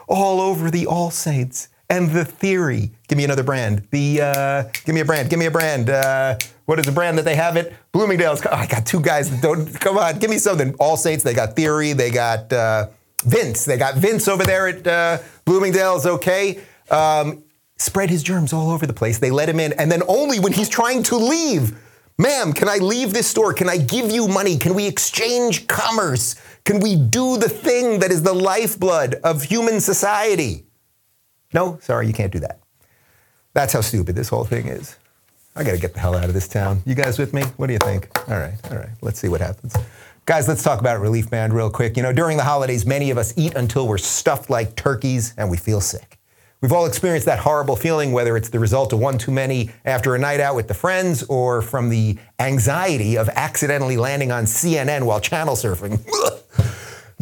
all 0.09 0.41
over 0.41 0.71
the 0.71 0.87
All 0.87 1.11
Saints 1.11 1.69
and 1.91 2.11
the 2.11 2.25
theory. 2.25 2.93
Give 3.09 3.19
me 3.19 3.25
another 3.25 3.43
brand. 3.43 3.87
The 3.91 4.21
uh, 4.23 4.63
give 4.85 4.95
me 4.95 5.01
a 5.01 5.05
brand. 5.05 5.29
Give 5.29 5.39
me 5.39 5.47
a 5.47 5.51
brand. 5.51 5.91
Uh, 5.91 6.39
what 6.65 6.79
is 6.79 6.87
the 6.87 6.93
brand 6.93 7.19
that 7.19 7.25
they 7.25 7.35
have 7.35 7.57
it? 7.57 7.75
Bloomingdale's. 7.93 8.41
Oh, 8.47 8.51
I 8.51 8.67
got 8.67 8.87
two 8.87 9.01
guys 9.01 9.31
that 9.31 9.43
don't. 9.43 9.79
Come 9.81 9.99
on, 9.99 10.19
give 10.19 10.31
me 10.31 10.39
something. 10.39 10.75
All 10.79 10.97
Saints. 10.97 11.23
They 11.25 11.35
got 11.35 11.55
theory. 11.55 11.93
They 11.93 12.11
got 12.11 12.53
uh, 12.53 12.89
Vince. 13.25 13.65
They 13.65 13.77
got 13.77 13.97
Vince 13.97 14.29
over 14.29 14.45
there 14.45 14.69
at 14.69 14.87
uh, 14.87 15.19
Bloomingdale's. 15.45 16.07
Okay. 16.07 16.61
Um, 16.91 17.45
spread 17.83 18.11
his 18.11 18.23
germs 18.23 18.53
all 18.53 18.71
over 18.71 18.87
the 18.87 18.93
place. 18.93 19.19
They 19.19 19.31
let 19.31 19.49
him 19.49 19.61
in, 19.61 19.73
and 19.75 19.91
then 19.91 20.03
only 20.09 20.41
when 20.41 20.53
he's 20.53 20.69
trying 20.69 21.03
to 21.05 21.17
leave. 21.17 21.77
Ma'am, 22.19 22.53
can 22.53 22.69
I 22.69 22.77
leave 22.77 23.13
this 23.13 23.27
store? 23.27 23.53
Can 23.53 23.69
I 23.69 23.79
give 23.79 24.11
you 24.11 24.29
money? 24.29 24.57
Can 24.57 24.75
we 24.75 24.87
exchange 24.87 25.67
commerce? 25.67 26.37
Can 26.65 26.79
we 26.79 26.95
do 26.95 27.37
the 27.37 27.49
thing 27.49 27.99
that 28.01 28.11
is 28.11 28.23
the 28.23 28.33
lifeblood 28.33 29.17
of 29.25 29.43
human 29.43 29.81
society? 29.81 30.67
No, 31.53 31.79
sorry, 31.83 32.07
you 32.07 32.13
can't 32.13 32.33
do 32.33 32.39
that. 32.41 32.61
That's 33.55 33.73
how 33.73 33.81
stupid 33.81 34.15
this 34.15 34.29
whole 34.29 34.45
thing 34.45 34.69
is. 34.69 34.97
I 35.55 35.65
got 35.65 35.73
to 35.73 35.79
get 35.79 35.93
the 35.93 36.01
hell 36.01 36.17
out 36.17 36.25
of 36.25 36.35
this 36.35 36.49
town. 36.49 36.83
You 36.87 36.95
guys 36.95 37.19
with 37.19 37.35
me? 37.35 37.43
What 37.57 37.67
do 37.67 37.75
you 37.75 37.79
think? 37.81 38.09
All 38.29 38.39
right, 38.39 38.55
all 38.71 38.79
right. 38.79 38.89
Let's 39.03 39.19
see 39.19 39.29
what 39.29 39.41
happens. 39.41 39.77
Guys, 40.25 40.49
let's 40.49 40.63
talk 40.63 40.81
about 40.81 41.01
Relief 41.01 41.29
Band 41.29 41.53
real 41.53 41.69
quick. 41.69 41.97
You 41.97 42.03
know, 42.03 42.13
during 42.13 42.37
the 42.37 42.45
holidays, 42.45 42.87
many 42.87 43.11
of 43.11 43.19
us 43.19 43.35
eat 43.37 43.55
until 43.55 43.89
we're 43.89 43.99
stuffed 43.99 44.49
like 44.49 44.77
turkeys 44.77 45.35
and 45.37 45.51
we 45.51 45.57
feel 45.57 45.81
sick. 45.81 46.19
We've 46.63 46.73
all 46.73 46.87
experienced 46.87 47.27
that 47.27 47.41
horrible 47.41 47.75
feeling, 47.75 48.13
whether 48.13 48.37
it's 48.37 48.51
the 48.51 48.61
result 48.61 48.93
of 48.93 49.01
one 49.01 49.19
too 49.19 49.33
many 49.33 49.71
after 49.85 50.15
a 50.15 50.19
night 50.19 50.39
out 50.39 50.55
with 50.55 50.69
the 50.69 50.75
friends 50.75 51.25
or 51.25 51.61
from 51.61 51.89
the 51.89 52.19
anxiety 52.39 53.19
of 53.19 53.29
accidentally 53.31 53.97
landing 53.97 54.31
on 54.31 54.45
CNN 54.45 55.03
while 55.03 55.19
channel 55.19 55.57
surfing. 55.57 55.99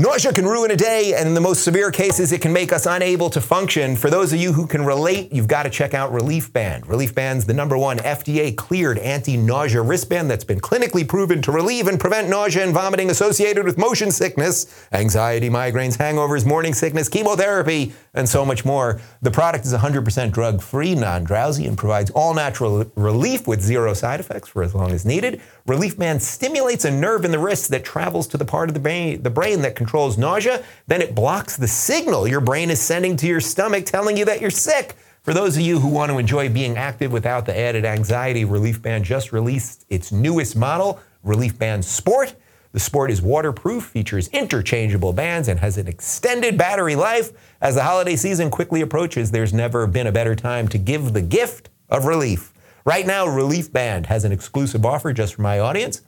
Nausea 0.01 0.33
can 0.33 0.47
ruin 0.47 0.71
a 0.71 0.77
day, 0.77 1.13
and 1.15 1.29
in 1.29 1.35
the 1.35 1.43
most 1.43 1.63
severe 1.63 1.91
cases, 1.91 2.33
it 2.33 2.41
can 2.41 2.55
make 2.55 2.73
us 2.73 2.87
unable 2.87 3.29
to 3.29 3.39
function. 3.39 3.97
For 3.97 4.09
those 4.09 4.33
of 4.33 4.41
you 4.41 4.55
who 4.55 4.67
can 4.67 4.83
relate, 4.83 5.31
you've 5.31 5.47
got 5.47 5.65
to 5.65 5.69
check 5.69 5.93
out 5.93 6.11
Relief 6.11 6.51
Band. 6.55 6.87
Relief 6.87 7.15
Band's 7.15 7.45
the 7.45 7.53
number 7.53 7.77
one 7.77 7.99
FDA 7.99 8.57
cleared 8.57 8.97
anti 8.97 9.37
nausea 9.37 9.83
wristband 9.83 10.31
that's 10.31 10.43
been 10.43 10.59
clinically 10.59 11.07
proven 11.07 11.43
to 11.43 11.53
relieve 11.53 11.87
and 11.87 12.01
prevent 12.01 12.31
nausea 12.31 12.65
and 12.65 12.73
vomiting 12.73 13.11
associated 13.11 13.67
with 13.67 13.77
motion 13.77 14.11
sickness, 14.11 14.89
anxiety, 14.93 15.51
migraines, 15.51 15.99
hangovers, 15.99 16.47
morning 16.47 16.73
sickness, 16.73 17.11
chemotherapy, 17.11 17.93
and 18.15 18.29
so 18.29 18.45
much 18.45 18.65
more. 18.65 19.01
The 19.23 19.31
product 19.31 19.65
is 19.65 19.73
100% 19.73 20.33
drug 20.33 20.63
free, 20.63 20.95
non 20.95 21.25
drowsy, 21.25 21.67
and 21.67 21.77
provides 21.77 22.11
all 22.11 22.35
natural 22.35 22.91
relief 22.97 23.47
with 23.47 23.61
zero 23.61 23.95
side 23.95 24.21
effects 24.21 24.49
for 24.49 24.63
as 24.63 24.75
long 24.75 24.93
as 24.93 25.05
needed. 25.05 25.41
Relief 25.67 25.99
Band 25.99 26.23
stimulates 26.23 26.85
a 26.85 26.91
nerve 26.91 27.25
in 27.25 27.31
the 27.31 27.39
wrist 27.39 27.71
that 27.71 27.85
travels 27.85 28.27
to 28.29 28.37
the 28.37 28.45
part 28.45 28.69
of 28.69 28.75
the 28.75 28.81
brain, 28.81 29.23
the 29.23 29.31
brain 29.31 29.63
that 29.63 29.77
controls 29.77 30.19
nausea. 30.19 30.65
Then 30.87 31.03
it 31.03 31.15
blocks 31.15 31.57
the 31.57 31.69
signal 31.69 32.27
your 32.27 32.41
brain 32.41 32.71
is 32.71 32.81
sending 32.81 33.17
to 33.17 33.27
your 33.27 33.41
stomach 33.41 33.87
telling 33.87 34.17
you 34.17 34.25
that 34.25 34.41
you're 34.41 34.51
sick. 34.51 34.95
For 35.23 35.35
those 35.35 35.57
of 35.57 35.63
you 35.63 35.79
who 35.79 35.89
want 35.89 36.11
to 36.11 36.19
enjoy 36.19 36.49
being 36.49 36.79
active 36.79 37.13
without 37.13 37.45
the 37.45 37.57
added 37.57 37.85
anxiety, 37.85 38.45
Relief 38.45 38.81
Band 38.81 39.05
just 39.05 39.33
released 39.33 39.85
its 39.91 40.13
newest 40.13 40.57
model, 40.57 40.99
Relief 41.23 41.59
Band 41.59 41.85
Sport. 41.85 42.35
The 42.73 42.81
Sport 42.81 43.11
is 43.11 43.21
waterproof, 43.21 43.85
features 43.85 44.29
interchangeable 44.29 45.13
bands, 45.13 45.49
and 45.49 45.59
has 45.59 45.77
an 45.77 45.89
extended 45.89 46.57
battery 46.57 46.95
life. 46.95 47.33
As 47.61 47.75
the 47.75 47.83
holiday 47.83 48.15
season 48.15 48.49
quickly 48.49 48.81
approaches, 48.81 49.33
there's 49.33 49.53
never 49.53 49.89
been 49.89 50.07
a 50.07 50.13
better 50.13 50.37
time 50.37 50.69
to 50.69 50.79
give 50.79 51.13
the 51.13 51.23
gift 51.23 51.69
of 51.89 52.05
relief. 52.05 52.53
Right 52.85 53.07
now, 53.07 53.27
Relief 53.27 53.73
Band 53.73 54.07
has 54.07 54.25
an 54.25 54.31
exclusive 54.31 54.87
offer 54.87 55.13
just 55.13 55.35
for 55.35 55.43
my 55.43 55.59
audience. 55.59 56.03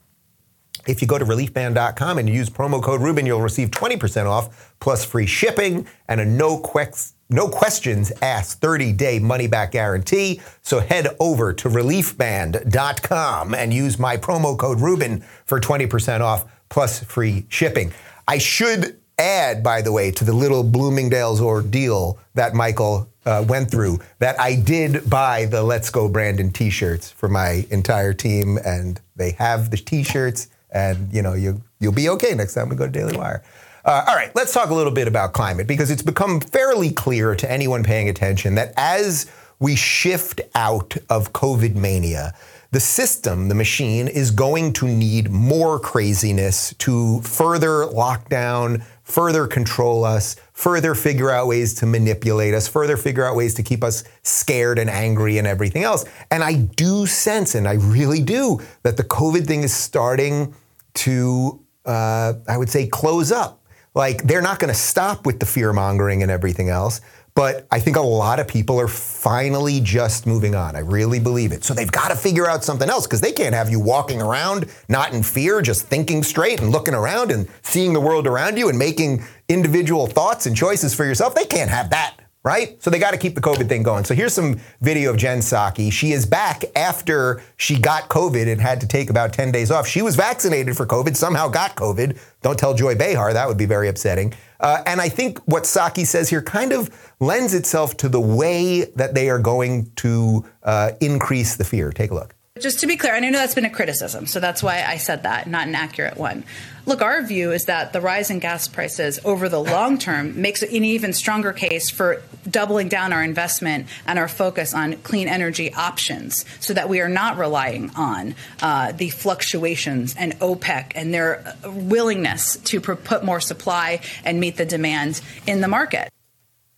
If 0.87 1.03
you 1.03 1.09
go 1.09 1.19
to 1.19 1.25
reliefband.com 1.25 2.19
and 2.19 2.29
use 2.29 2.49
promo 2.49 2.83
code 2.83 3.01
Rubin, 3.01 3.27
you'll 3.27 3.43
receive 3.43 3.71
20% 3.71 4.27
off 4.27 4.75
plus 4.81 5.05
free 5.05 5.27
shipping 5.27 5.87
and 6.09 6.21
a 6.21 6.25
no, 6.25 6.59
que- 6.59 6.93
no 7.33 7.49
questions 7.49 8.13
asked 8.23 8.61
30 8.61 8.93
day 8.93 9.19
money 9.19 9.47
back 9.47 9.73
guarantee. 9.73 10.41
So 10.63 10.81
head 10.81 11.17
over 11.19 11.53
to 11.55 11.69
reliefband.com 11.69 13.55
and 13.55 13.75
use 13.75 13.99
my 13.99 14.17
promo 14.17 14.57
code 14.59 14.81
Rubin 14.81 15.25
for 15.45 15.61
20% 15.61 16.21
off 16.21 16.45
plus 16.69 17.03
free 17.05 17.47
shipping. 17.49 17.93
I 18.27 18.39
should 18.39 18.99
add, 19.19 19.63
by 19.63 19.83
the 19.83 19.93
way, 19.93 20.11
to 20.11 20.25
the 20.25 20.33
little 20.33 20.65
Bloomingdale's 20.65 21.41
ordeal 21.41 22.19
that 22.35 22.55
Michael 22.55 23.09
uh, 23.25 23.45
went 23.47 23.71
through 23.71 24.01
that 24.19 24.39
I 24.41 24.57
did 24.57 25.09
buy 25.09 25.45
the 25.47 25.63
Let's 25.63 25.91
Go 25.91 26.09
Brandon 26.09 26.51
t-shirts 26.51 27.11
for 27.11 27.29
my 27.29 27.67
entire 27.71 28.13
team, 28.13 28.59
and 28.65 29.01
they 29.17 29.33
have 29.33 29.71
the 29.71 29.77
t-shirts, 29.77 30.49
and 30.71 31.13
you 31.13 31.23
know 31.23 31.35
you 31.35 31.63
you'll 31.79 31.93
be 31.93 32.09
okay 32.09 32.35
next 32.35 32.55
time 32.55 32.69
we 32.69 32.77
go 32.77 32.87
to 32.87 32.93
Daily 32.93 33.17
Wire. 33.17 33.43
Uh, 33.85 34.05
all 34.07 34.15
right, 34.15 34.31
let's 34.37 34.53
talk 34.53 34.71
a 34.71 34.75
little 34.75 34.93
bit 34.93 35.09
about 35.09 35.33
climate 35.33 35.67
because 35.67 35.91
it's 35.91 36.03
become 36.03 36.39
fairly 36.39 36.91
clear 36.91 37.35
to 37.35 37.51
anyone 37.51 37.83
paying 37.83 38.09
attention 38.09 38.55
that 38.55 38.73
as 38.77 39.29
we 39.59 39.75
shift 39.75 40.41
out 40.55 40.97
of 41.11 41.33
COVID 41.33 41.75
mania, 41.75 42.33
the 42.71 42.79
system, 42.79 43.49
the 43.49 43.57
machine, 43.57 44.07
is 44.07 44.31
going 44.31 44.73
to 44.75 44.87
need 44.87 45.31
more 45.31 45.81
craziness 45.81 46.75
to 46.79 47.21
further 47.23 47.87
lock 47.87 48.29
down, 48.29 48.85
further 49.03 49.49
control 49.49 50.05
us, 50.05 50.37
further 50.53 50.95
figure 50.95 51.31
out 51.31 51.49
ways 51.49 51.75
to 51.75 51.87
manipulate 51.87 52.55
us, 52.55 52.69
further 52.69 52.97
figure 52.97 53.27
out 53.27 53.35
ways 53.35 53.53
to 53.55 53.65
keep 53.65 53.83
us 53.83 54.05
scared 54.23 54.79
and 54.79 54.89
angry 54.89 55.39
and 55.39 55.47
everything 55.47 55.83
else. 55.83 56.05
And 56.31 56.45
I 56.45 56.55
do 56.55 57.05
sense, 57.07 57.57
and 57.57 57.67
I 57.67 57.75
really 57.75 58.23
do, 58.23 58.61
that 58.85 58.97
the 58.97 59.05
COVID 59.05 59.45
thing 59.45 59.65
is 59.65 59.75
starting 59.75 60.55
to, 60.95 61.61
uh, 61.85 62.35
I 62.49 62.57
would 62.57 62.71
say, 62.71 62.87
close 62.87 63.33
up. 63.33 63.59
Like 63.95 64.23
they're 64.23 64.43
not 64.43 64.59
going 64.59 64.73
to 64.73 64.79
stop 64.79 65.27
with 65.27 65.39
the 65.41 65.47
fear 65.47 65.73
mongering 65.73 66.23
and 66.23 66.31
everything 66.31 66.69
else. 66.69 67.01
But 67.35 67.67
I 67.71 67.81
think 67.81 67.97
a 67.97 68.03
lot 68.03 68.41
of 68.41 68.49
people 68.49 68.79
are 68.79 68.89
finally 68.89 69.81
just 69.81 70.27
moving 70.27 70.55
on. 70.55 70.77
I 70.77 70.81
really 70.81 71.19
believe 71.19 71.53
it. 71.53 71.65
So 71.65 71.73
they've 71.73 71.91
got 71.91 72.09
to 72.09 72.17
figure 72.17 72.47
out 72.47 72.63
something 72.63 72.91
else 72.91 73.07
because 73.07 73.23
they 73.23 73.33
can't 73.33 73.55
have 73.55 73.71
you 73.71 73.81
walking 73.81 74.21
around 74.21 74.67
not 74.89 75.15
in 75.15 75.23
fear, 75.23 75.63
just 75.63 75.87
thinking 75.87 76.23
straight 76.23 76.61
and 76.61 76.71
looking 76.71 76.93
around 76.93 77.31
and 77.31 77.49
seeing 77.63 77.95
the 77.95 78.01
world 78.01 78.27
around 78.27 78.59
you 78.59 78.69
and 78.69 78.79
making 78.79 79.25
individual 79.49 80.07
thoughts 80.07 80.45
and 80.45 80.55
choices 80.55 80.95
for 80.95 81.07
yourself. 81.07 81.35
They 81.35 81.47
can't 81.47 81.71
have 81.71 81.89
that 81.91 82.17
right? 82.45 82.83
So 82.83 82.91
they 82.91 82.99
got 82.99 83.13
to 83.13 83.19
keep 83.19 83.35
the 83.35 83.41
COVID 83.41 83.69
thing 83.69 83.83
going. 83.83 84.05
So 84.05 84.15
here's 84.15 84.35
some 84.35 84.61
video 84.81 85.11
of 85.11 85.17
Jen 85.17 85.39
Psaki. 85.39 85.93
She 85.93 86.13
is 86.13 86.27
back 86.27 86.65
after 86.75 87.43
she 87.57 87.79
got 87.79 88.09
COVID 88.09 88.51
and 88.51 88.61
had 88.61 88.81
to 88.81 88.89
take 88.89 89.11
about 89.11 89.33
10 89.33 89.53
days 89.53 89.71
off. 89.71 89.87
She 89.87 90.03
was 90.03 90.17
vaccinated 90.17 90.77
for 90.77 90.87
COVID, 90.87 91.17
somehow 91.17 91.49
got 91.49 91.77
COVID. 91.77 92.19
Don't 92.43 92.59
tell 92.59 92.75
Joy 92.75 92.97
Behar, 92.97 93.33
that 93.33 93.47
would 93.47 93.59
be 93.59 93.67
very 93.67 93.89
upsetting. 93.89 94.35
Uh, 94.59 94.83
and 94.87 95.01
I 95.01 95.09
think 95.09 95.39
what 95.41 95.65
Psaki 95.65 96.07
says 96.07 96.29
here 96.29 96.43
kind 96.43 96.73
of 96.73 96.91
lends 97.21 97.55
itself 97.55 97.97
to 97.99 98.09
the 98.09 98.21
way 98.21 98.85
that 98.97 99.15
they 99.15 99.31
are 99.31 99.39
going 99.39 99.91
to 99.97 100.45
uh, 100.63 100.93
increase 101.01 101.57
the 101.57 101.65
fear. 101.65 101.93
Take 101.93 102.11
a 102.11 102.15
look. 102.15 102.35
Just 102.63 102.79
to 102.81 102.87
be 102.87 102.97
clear, 102.97 103.13
and 103.13 103.25
I 103.25 103.31
know 103.31 103.39
that's 103.39 103.57
been 103.57 103.65
a 103.65 103.71
criticism, 103.71 104.27
so 104.27 104.39
that's 104.39 104.63
why 104.63 104.85
I 104.87 104.97
said 104.97 105.25
that, 105.25 105.49
not 105.49 105.67
an 105.67 105.75
accurate 105.75 106.17
one. 106.17 106.45
Look, 106.87 107.03
our 107.03 107.21
view 107.23 107.51
is 107.51 107.65
that 107.65 107.93
the 107.93 108.01
rise 108.01 108.31
in 108.31 108.39
gas 108.39 108.69
prices 108.69 109.19
over 109.25 109.49
the 109.49 109.59
long 109.59 109.99
term 109.99 110.41
makes 110.41 110.63
an 110.63 110.71
even 110.71 111.13
stronger 111.13 111.53
case 111.53 111.91
for 111.91 112.23
doubling 112.49 112.89
down 112.89 113.13
our 113.13 113.25
investment 113.25 113.89
and 114.07 114.17
our 114.17 114.29
focus 114.29 114.75
on 114.75 114.95
clean 114.99 115.27
energy 115.27 115.75
options 115.75 116.45
so 116.61 116.73
that 116.73 116.89
we 116.89 117.01
are 117.01 117.09
not 117.09 117.37
relying 117.37 117.91
on 117.97 118.37
uh, 118.63 118.93
the 118.93 119.11
fluctuations 119.11 120.15
and 120.17 120.39
OPEC 120.39 120.93
and 120.95 121.13
their 121.13 121.57
willingness 121.65 122.59
to 122.59 122.81
put 122.81 123.25
more 123.25 123.41
supply 123.41 124.01
and 124.25 124.39
meet 124.39 124.57
the 124.57 124.67
demand 124.67 125.21
in 125.49 125.61
the 125.61 125.69
market. 125.69 126.13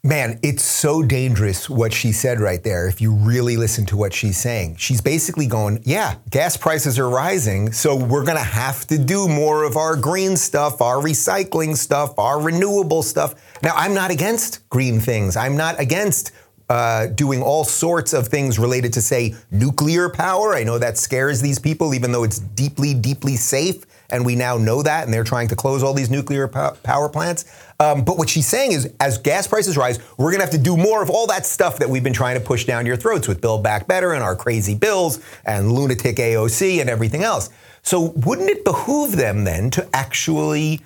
Man, 0.06 0.38
it's 0.42 0.62
so 0.62 1.02
dangerous 1.02 1.70
what 1.70 1.94
she 1.94 2.12
said 2.12 2.38
right 2.38 2.62
there. 2.62 2.86
If 2.86 3.00
you 3.00 3.14
really 3.14 3.56
listen 3.56 3.86
to 3.86 3.96
what 3.96 4.12
she's 4.12 4.36
saying, 4.36 4.76
she's 4.76 5.00
basically 5.00 5.46
going, 5.46 5.80
Yeah, 5.82 6.16
gas 6.28 6.58
prices 6.58 6.98
are 6.98 7.08
rising. 7.08 7.72
So 7.72 7.96
we're 7.96 8.26
going 8.26 8.36
to 8.36 8.44
have 8.44 8.86
to 8.88 8.98
do 8.98 9.26
more 9.26 9.64
of 9.64 9.78
our 9.78 9.96
green 9.96 10.36
stuff, 10.36 10.82
our 10.82 10.96
recycling 10.96 11.74
stuff, 11.74 12.18
our 12.18 12.38
renewable 12.38 13.02
stuff. 13.02 13.34
Now, 13.62 13.72
I'm 13.76 13.94
not 13.94 14.10
against 14.10 14.68
green 14.68 15.00
things. 15.00 15.38
I'm 15.38 15.56
not 15.56 15.80
against 15.80 16.32
uh, 16.68 17.06
doing 17.06 17.40
all 17.40 17.64
sorts 17.64 18.12
of 18.12 18.28
things 18.28 18.58
related 18.58 18.92
to, 18.92 19.00
say, 19.00 19.34
nuclear 19.50 20.10
power. 20.10 20.54
I 20.54 20.64
know 20.64 20.78
that 20.78 20.98
scares 20.98 21.40
these 21.40 21.58
people, 21.58 21.94
even 21.94 22.12
though 22.12 22.24
it's 22.24 22.40
deeply, 22.40 22.92
deeply 22.92 23.36
safe. 23.36 23.86
And 24.10 24.24
we 24.24 24.36
now 24.36 24.56
know 24.56 24.82
that, 24.82 25.04
and 25.04 25.12
they're 25.12 25.24
trying 25.24 25.48
to 25.48 25.56
close 25.56 25.82
all 25.82 25.94
these 25.94 26.10
nuclear 26.10 26.46
power 26.48 27.08
plants. 27.08 27.44
Um, 27.80 28.04
but 28.04 28.18
what 28.18 28.28
she's 28.28 28.46
saying 28.46 28.72
is, 28.72 28.92
as 29.00 29.18
gas 29.18 29.46
prices 29.46 29.76
rise, 29.76 29.98
we're 30.16 30.30
going 30.30 30.40
to 30.40 30.44
have 30.44 30.54
to 30.54 30.58
do 30.58 30.76
more 30.76 31.02
of 31.02 31.10
all 31.10 31.26
that 31.28 31.46
stuff 31.46 31.78
that 31.78 31.88
we've 31.88 32.04
been 32.04 32.12
trying 32.12 32.38
to 32.38 32.44
push 32.44 32.64
down 32.64 32.86
your 32.86 32.96
throats 32.96 33.26
with 33.26 33.40
Build 33.40 33.62
Back 33.62 33.86
Better 33.86 34.12
and 34.12 34.22
our 34.22 34.36
crazy 34.36 34.74
bills 34.74 35.20
and 35.44 35.72
lunatic 35.72 36.16
AOC 36.16 36.80
and 36.80 36.88
everything 36.88 37.24
else. 37.24 37.50
So, 37.82 38.12
wouldn't 38.24 38.48
it 38.48 38.64
behoove 38.64 39.16
them 39.16 39.44
then 39.44 39.70
to 39.70 39.88
actually 39.92 40.80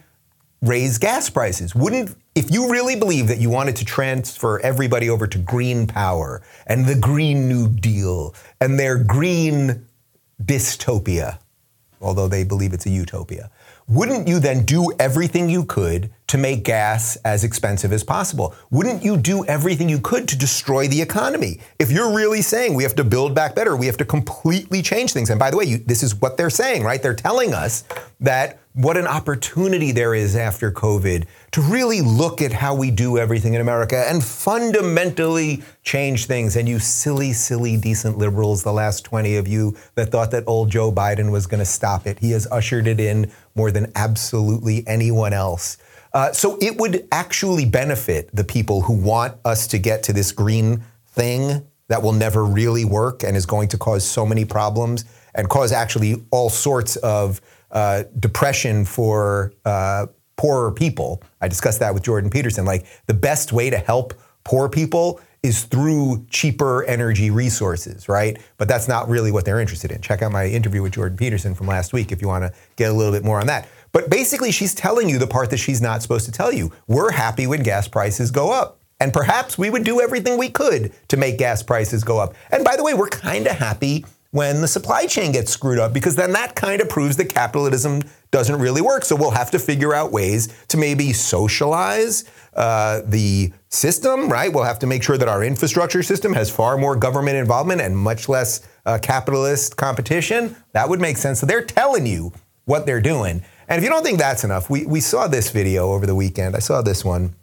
raise 0.62 0.98
gas 0.98 1.31
prices? 1.31 1.74
Wouldn't, 1.74 2.16
if 2.35 2.50
you 2.50 2.70
really 2.70 2.96
believe 2.96 3.28
that 3.28 3.38
you 3.38 3.50
wanted 3.50 3.76
to 3.76 3.85
transfer 3.85 4.59
everybody 4.61 5.09
over 5.09 5.26
to 5.26 5.38
green 5.38 5.87
power 5.87 6.42
and 6.66 6.87
the 6.87 6.96
Green 6.96 7.48
New 7.48 7.68
Deal 7.68 8.35
and 8.61 8.78
their 8.78 8.98
green 8.98 9.87
dystopia, 10.42 11.38
although 12.00 12.28
they 12.28 12.44
believe 12.44 12.72
it's 12.72 12.87
a 12.87 12.90
utopia, 12.90 13.50
wouldn't 13.88 14.28
you 14.28 14.38
then 14.38 14.64
do 14.64 14.92
everything 14.98 15.48
you 15.48 15.64
could 15.64 16.11
to 16.26 16.37
make 16.37 16.62
gas 16.62 17.16
as 17.24 17.42
expensive 17.42 17.90
as 17.90 18.04
possible? 18.04 18.54
Wouldn't 18.70 19.02
you 19.02 19.16
do 19.16 19.46
everything 19.46 19.88
you 19.88 19.98
could 19.98 20.28
to 20.28 20.37
destroy 20.37 20.88
the 20.88 21.00
economy? 21.00 21.61
If 21.78 21.90
you're 21.90 22.14
really 22.14 22.42
saying 22.42 22.74
we 22.74 22.82
have 22.82 22.94
to 22.96 23.04
build 23.04 23.34
back 23.34 23.54
better, 23.54 23.76
we 23.76 23.87
have 23.87 23.96
to 23.96 24.04
completely 24.04 24.82
change 24.82 25.12
things. 25.14 25.30
And 25.30 25.38
by 25.38 25.50
the 25.50 25.56
way, 25.56 25.64
you, 25.64 25.78
this 25.78 26.02
is 26.02 26.14
what 26.14 26.37
they're 26.37 26.50
saying, 26.50 26.82
right? 26.82 27.02
They're 27.02 27.14
telling 27.14 27.54
us 27.54 27.84
that 28.20 28.58
what 28.78 28.96
an 28.96 29.08
opportunity 29.08 29.90
there 29.90 30.14
is 30.14 30.36
after 30.36 30.70
COVID 30.70 31.26
to 31.50 31.60
really 31.60 32.00
look 32.00 32.40
at 32.40 32.52
how 32.52 32.76
we 32.76 32.92
do 32.92 33.18
everything 33.18 33.54
in 33.54 33.60
America 33.60 34.04
and 34.08 34.22
fundamentally 34.22 35.64
change 35.82 36.26
things. 36.26 36.54
And 36.54 36.68
you 36.68 36.78
silly, 36.78 37.32
silly, 37.32 37.76
decent 37.76 38.18
liberals, 38.18 38.62
the 38.62 38.72
last 38.72 39.04
20 39.04 39.34
of 39.34 39.48
you 39.48 39.76
that 39.96 40.12
thought 40.12 40.30
that 40.30 40.44
old 40.46 40.70
Joe 40.70 40.92
Biden 40.92 41.32
was 41.32 41.48
going 41.48 41.58
to 41.58 41.64
stop 41.64 42.06
it, 42.06 42.20
he 42.20 42.30
has 42.30 42.46
ushered 42.52 42.86
it 42.86 43.00
in 43.00 43.32
more 43.56 43.72
than 43.72 43.90
absolutely 43.96 44.86
anyone 44.86 45.32
else. 45.32 45.78
Uh, 46.12 46.30
so 46.30 46.56
it 46.60 46.76
would 46.76 47.08
actually 47.10 47.64
benefit 47.64 48.30
the 48.32 48.44
people 48.44 48.82
who 48.82 48.92
want 48.92 49.34
us 49.44 49.66
to 49.66 49.78
get 49.80 50.04
to 50.04 50.12
this 50.12 50.30
green 50.30 50.84
thing 51.08 51.66
that 51.88 52.00
will 52.00 52.12
never 52.12 52.44
really 52.44 52.84
work 52.84 53.24
and 53.24 53.36
is 53.36 53.44
going 53.44 53.66
to 53.66 53.76
cause 53.76 54.04
so 54.04 54.24
many 54.24 54.44
problems 54.44 55.04
and 55.34 55.48
cause 55.48 55.72
actually 55.72 56.22
all 56.30 56.48
sorts 56.48 56.94
of 56.96 57.40
uh, 57.70 58.04
depression 58.18 58.85
for 58.85 59.52
uh, 59.64 60.07
poorer 60.37 60.72
people. 60.72 61.22
I 61.40 61.48
discussed 61.48 61.81
that 61.81 61.92
with 61.92 62.02
Jordan 62.02 62.31
Peterson. 62.31 62.64
Like 62.64 62.87
the 63.07 63.14
best 63.14 63.52
way 63.52 63.70
to 63.70 63.78
help 63.78 64.14
poor 64.44 64.68
people 64.68 65.20
is 65.42 65.64
through 65.64 66.26
cheaper 66.31 66.85
energy 66.85 67.31
resources, 67.31 68.09
right? 68.09 68.38
But 68.57 68.68
that's 68.68 68.88
not 68.88 69.09
really 69.09 69.31
what 69.31 69.44
they're 69.44 69.61
interested 69.61 69.92
in. 69.92 70.00
Check 70.00 70.22
out 70.22 70.33
my 70.33 70.46
interview 70.46 70.83
with 70.83 70.92
Jordan 70.92 71.16
Peterson 71.16 71.54
from 71.54 71.66
last 71.66 71.92
week 71.92 72.11
if 72.11 72.20
you 72.20 72.28
want 72.28 72.42
to 72.44 72.52
get 72.76 72.90
a 72.90 72.92
little 72.92 73.12
bit 73.12 73.24
more 73.24 73.38
on 73.38 73.46
that. 73.46 73.68
But 73.92 74.11
basically, 74.11 74.50
she's 74.50 74.74
telling 74.74 75.09
you 75.09 75.18
the 75.18 75.26
part 75.26 75.50
that 75.50 75.59
she's 75.59 75.81
not 75.81 76.02
supposed 76.02 76.26
to 76.26 76.33
tell 76.33 76.52
you. 76.52 76.72
We're 76.88 77.12
happy 77.12 77.46
when 77.46 77.62
gas 77.62 77.88
prices 77.88 78.31
go 78.31 78.50
up. 78.52 78.81
And 79.00 79.12
perhaps 79.12 79.57
we 79.57 79.70
would 79.70 79.85
do 79.85 80.00
everything 80.00 80.38
we 80.38 80.50
could 80.50 80.92
to 81.09 81.16
make 81.16 81.38
gas 81.38 81.62
prices 81.62 82.02
go 82.02 82.18
up. 82.18 82.35
And 82.50 82.64
by 82.64 82.74
the 82.76 82.83
way, 82.83 82.94
we're 82.94 83.09
kind 83.09 83.46
of 83.46 83.57
happy 83.57 84.04
when 84.30 84.60
the 84.60 84.68
supply 84.68 85.06
chain 85.06 85.32
gets 85.32 85.50
screwed 85.50 85.78
up 85.78 85.92
because 85.92 86.14
then 86.16 86.32
that 86.32 86.54
kind 86.54 86.80
of 86.80 86.88
proves 86.88 87.16
that 87.16 87.26
capitalism 87.26 88.02
doesn't 88.30 88.58
really 88.60 88.82
work. 88.82 89.04
So 89.04 89.16
we'll 89.16 89.30
have 89.30 89.50
to 89.52 89.58
figure 89.58 89.94
out 89.94 90.12
ways 90.12 90.48
to 90.68 90.76
maybe 90.76 91.14
socialize 91.14 92.24
uh, 92.52 93.00
the 93.06 93.52
system, 93.70 94.28
right? 94.28 94.52
We'll 94.52 94.64
have 94.64 94.78
to 94.80 94.86
make 94.86 95.02
sure 95.02 95.16
that 95.16 95.28
our 95.28 95.42
infrastructure 95.42 96.02
system 96.02 96.34
has 96.34 96.50
far 96.50 96.76
more 96.76 96.94
government 96.94 97.36
involvement 97.36 97.80
and 97.80 97.96
much 97.96 98.28
less 98.28 98.60
uh, 98.84 98.98
capitalist 99.00 99.76
competition. 99.76 100.56
That 100.72 100.88
would 100.88 101.00
make 101.00 101.16
sense. 101.16 101.40
So 101.40 101.46
they're 101.46 101.64
telling 101.64 102.06
you 102.06 102.32
what 102.66 102.84
they're 102.84 103.00
doing. 103.00 103.42
And 103.66 103.78
if 103.78 103.84
you 103.84 103.88
don't 103.88 104.02
think 104.02 104.18
that's 104.18 104.44
enough, 104.44 104.68
we, 104.68 104.84
we 104.84 105.00
saw 105.00 105.26
this 105.26 105.50
video 105.50 105.92
over 105.92 106.06
the 106.06 106.14
weekend. 106.14 106.54
I 106.54 106.58
saw 106.58 106.82
this 106.82 107.04
one. 107.04 107.34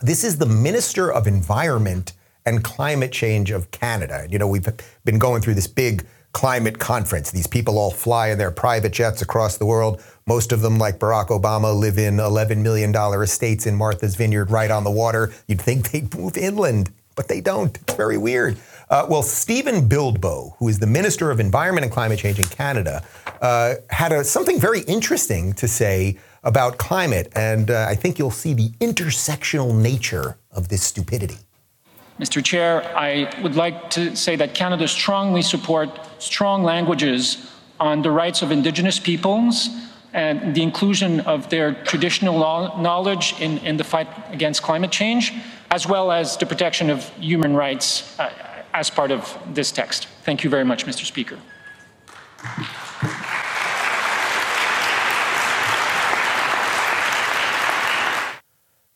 This 0.00 0.22
is 0.22 0.38
the 0.38 0.46
Minister 0.46 1.12
of 1.12 1.26
Environment 1.26 2.12
and 2.44 2.64
Climate 2.64 3.12
Change 3.12 3.50
of 3.50 3.70
Canada. 3.70 4.26
You 4.28 4.38
know, 4.38 4.48
we've 4.48 4.68
been 5.04 5.18
going 5.18 5.42
through 5.42 5.54
this 5.54 5.66
big 5.66 6.06
climate 6.32 6.78
conference. 6.78 7.30
These 7.30 7.46
people 7.46 7.78
all 7.78 7.90
fly 7.90 8.28
in 8.28 8.38
their 8.38 8.50
private 8.50 8.92
jets 8.92 9.22
across 9.22 9.58
the 9.58 9.66
world. 9.66 10.02
Most 10.26 10.52
of 10.52 10.62
them, 10.62 10.78
like 10.78 10.98
Barack 10.98 11.28
Obama, 11.28 11.78
live 11.78 11.98
in 11.98 12.16
$11 12.16 12.58
million 12.58 12.94
estates 13.22 13.66
in 13.66 13.74
Martha's 13.74 14.14
Vineyard 14.14 14.50
right 14.50 14.70
on 14.70 14.84
the 14.84 14.90
water. 14.90 15.32
You'd 15.46 15.60
think 15.60 15.90
they'd 15.90 16.14
move 16.14 16.36
inland, 16.36 16.90
but 17.16 17.28
they 17.28 17.40
don't. 17.40 17.76
It's 17.82 17.94
very 17.94 18.16
weird. 18.16 18.56
Uh, 18.88 19.06
well, 19.08 19.22
Stephen 19.22 19.88
Guilbeault, 19.88 20.56
who 20.58 20.68
is 20.68 20.78
the 20.78 20.86
Minister 20.86 21.30
of 21.30 21.40
Environment 21.40 21.84
and 21.84 21.92
Climate 21.92 22.18
Change 22.18 22.38
in 22.38 22.46
Canada, 22.46 23.04
uh, 23.40 23.74
had 23.90 24.12
a, 24.12 24.24
something 24.24 24.60
very 24.60 24.80
interesting 24.82 25.52
to 25.54 25.68
say 25.68 26.18
about 26.44 26.78
climate. 26.78 27.30
And 27.34 27.70
uh, 27.70 27.86
I 27.88 27.94
think 27.94 28.18
you'll 28.18 28.30
see 28.30 28.54
the 28.54 28.70
intersectional 28.80 29.74
nature 29.74 30.36
of 30.50 30.68
this 30.68 30.82
stupidity. 30.82 31.38
Mr. 32.22 32.42
Chair, 32.44 32.84
I 32.96 33.28
would 33.42 33.56
like 33.56 33.90
to 33.90 34.14
say 34.14 34.36
that 34.36 34.54
Canada 34.54 34.86
strongly 34.86 35.42
supports 35.42 35.98
strong 36.20 36.62
languages 36.62 37.50
on 37.80 38.00
the 38.00 38.12
rights 38.12 38.42
of 38.42 38.52
Indigenous 38.52 39.00
peoples 39.00 39.68
and 40.12 40.54
the 40.54 40.62
inclusion 40.62 41.18
of 41.22 41.50
their 41.50 41.74
traditional 41.82 42.38
knowledge 42.78 43.34
in, 43.40 43.58
in 43.58 43.76
the 43.76 43.82
fight 43.82 44.06
against 44.30 44.62
climate 44.62 44.92
change, 44.92 45.32
as 45.72 45.88
well 45.88 46.12
as 46.12 46.36
the 46.36 46.46
protection 46.46 46.90
of 46.90 47.08
human 47.18 47.56
rights 47.56 48.16
uh, 48.20 48.30
as 48.72 48.88
part 48.88 49.10
of 49.10 49.36
this 49.52 49.72
text. 49.72 50.06
Thank 50.22 50.44
you 50.44 50.50
very 50.50 50.64
much, 50.64 50.86
Mr. 50.86 51.04
Speaker. 51.04 51.38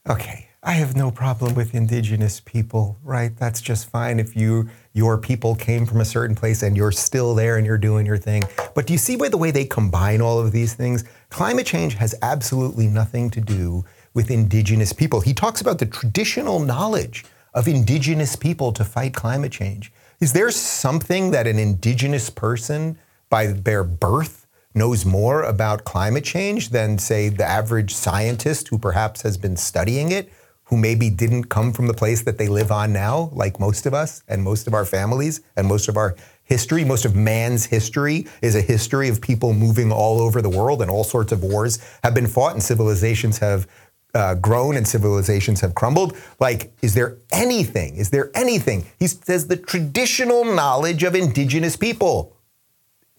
Okay. 0.09 0.36
I 0.69 0.73
have 0.73 0.97
no 0.97 1.13
problem 1.13 1.55
with 1.55 1.77
indigenous 1.77 2.41
people, 2.41 2.99
right? 3.05 3.31
That's 3.37 3.61
just 3.61 3.89
fine 3.89 4.19
if 4.19 4.35
you 4.35 4.69
your 4.95 5.17
people 5.17 5.55
came 5.55 5.87
from 5.87 6.01
a 6.01 6.05
certain 6.05 6.35
place 6.35 6.61
and 6.65 6.77
you're 6.77 6.91
still 6.91 7.37
there 7.37 7.57
and 7.57 7.65
you're 7.65 7.79
doing 7.79 8.05
your 8.05 8.19
thing. 8.19 8.43
But 8.75 8.89
do 8.89 8.93
you 8.93 8.99
see 8.99 9.15
by 9.15 9.29
the 9.29 9.37
way 9.37 9.53
they 9.53 9.65
combine 9.65 10.21
all 10.21 10.41
of 10.41 10.51
these 10.51 10.75
things? 10.75 11.05
Climate 11.31 11.67
change 11.67 11.95
has 11.95 12.17
absolutely 12.21 12.89
nothing 12.89 13.31
to 13.31 13.41
do 13.41 13.85
with 14.13 14.29
indigenous 14.29 14.93
people. 14.93 15.21
He 15.21 15.33
talks 15.33 15.61
about 15.61 15.79
the 15.79 15.87
traditional 15.87 16.59
knowledge 16.59 17.25
of 17.55 17.69
indigenous 17.69 18.35
people 18.35 18.73
to 18.73 18.85
fight 18.85 19.15
climate 19.15 19.53
change. 19.53 19.93
Is 20.19 20.33
there 20.33 20.51
something 20.51 21.31
that 21.31 21.47
an 21.47 21.61
indigenous 21.61 22.29
person 22.29 22.99
by 23.31 23.47
their 23.47 23.85
birth 23.85 24.49
knows 24.75 25.07
more 25.07 25.45
about 25.45 25.85
climate 25.85 26.25
change 26.25 26.71
than 26.71 26.99
say 26.99 27.29
the 27.29 27.47
average 27.49 27.95
scientist 27.95 28.67
who 28.67 28.79
perhaps 28.79 29.23
has 29.23 29.37
been 29.37 29.57
studying 29.57 30.11
it? 30.11 30.29
Who 30.67 30.77
maybe 30.77 31.11
didn't 31.11 31.45
come 31.45 31.73
from 31.73 31.87
the 31.87 31.95
place 31.95 32.23
that 32.23 32.39
they 32.39 32.49
live 32.49 32.71
on 32.71 32.93
now, 32.93 33.31
like 33.33 33.61
most 33.61 33.87
of 33.87 33.95
us 33.95 34.23
and 34.29 34.43
most 34.43 34.67
of 34.67 34.75
our 34.75 34.85
families 34.85 35.41
and 35.57 35.67
most 35.67 35.89
of 35.89 35.97
our 35.97 36.17
history. 36.43 36.85
Most 36.85 37.05
of 37.05 37.15
man's 37.15 37.67
history 37.67 38.27
is 38.43 38.55
a 38.55 38.61
history 38.61 39.09
of 39.09 39.21
people 39.21 39.53
moving 39.53 39.93
all 39.93 40.21
over 40.21 40.43
the 40.43 40.51
world, 40.51 40.83
and 40.83 40.91
all 40.91 41.05
sorts 41.05 41.33
of 41.33 41.43
wars 41.43 41.79
have 42.03 42.15
been 42.15 42.27
fought, 42.27 42.53
and 42.53 42.63
civilizations 42.63 43.39
have 43.39 43.67
uh, 44.15 44.35
grown 44.35 44.77
and 44.77 44.89
civilizations 44.89 45.61
have 45.61 45.75
crumbled. 45.75 46.17
Like, 46.41 46.73
is 46.83 46.95
there 46.95 47.19
anything? 47.33 47.97
Is 47.97 48.11
there 48.11 48.31
anything? 48.35 48.87
He 48.99 49.07
says 49.07 49.47
the 49.47 49.57
traditional 49.57 50.45
knowledge 50.45 51.03
of 51.03 51.15
indigenous 51.15 51.77
people 51.77 52.37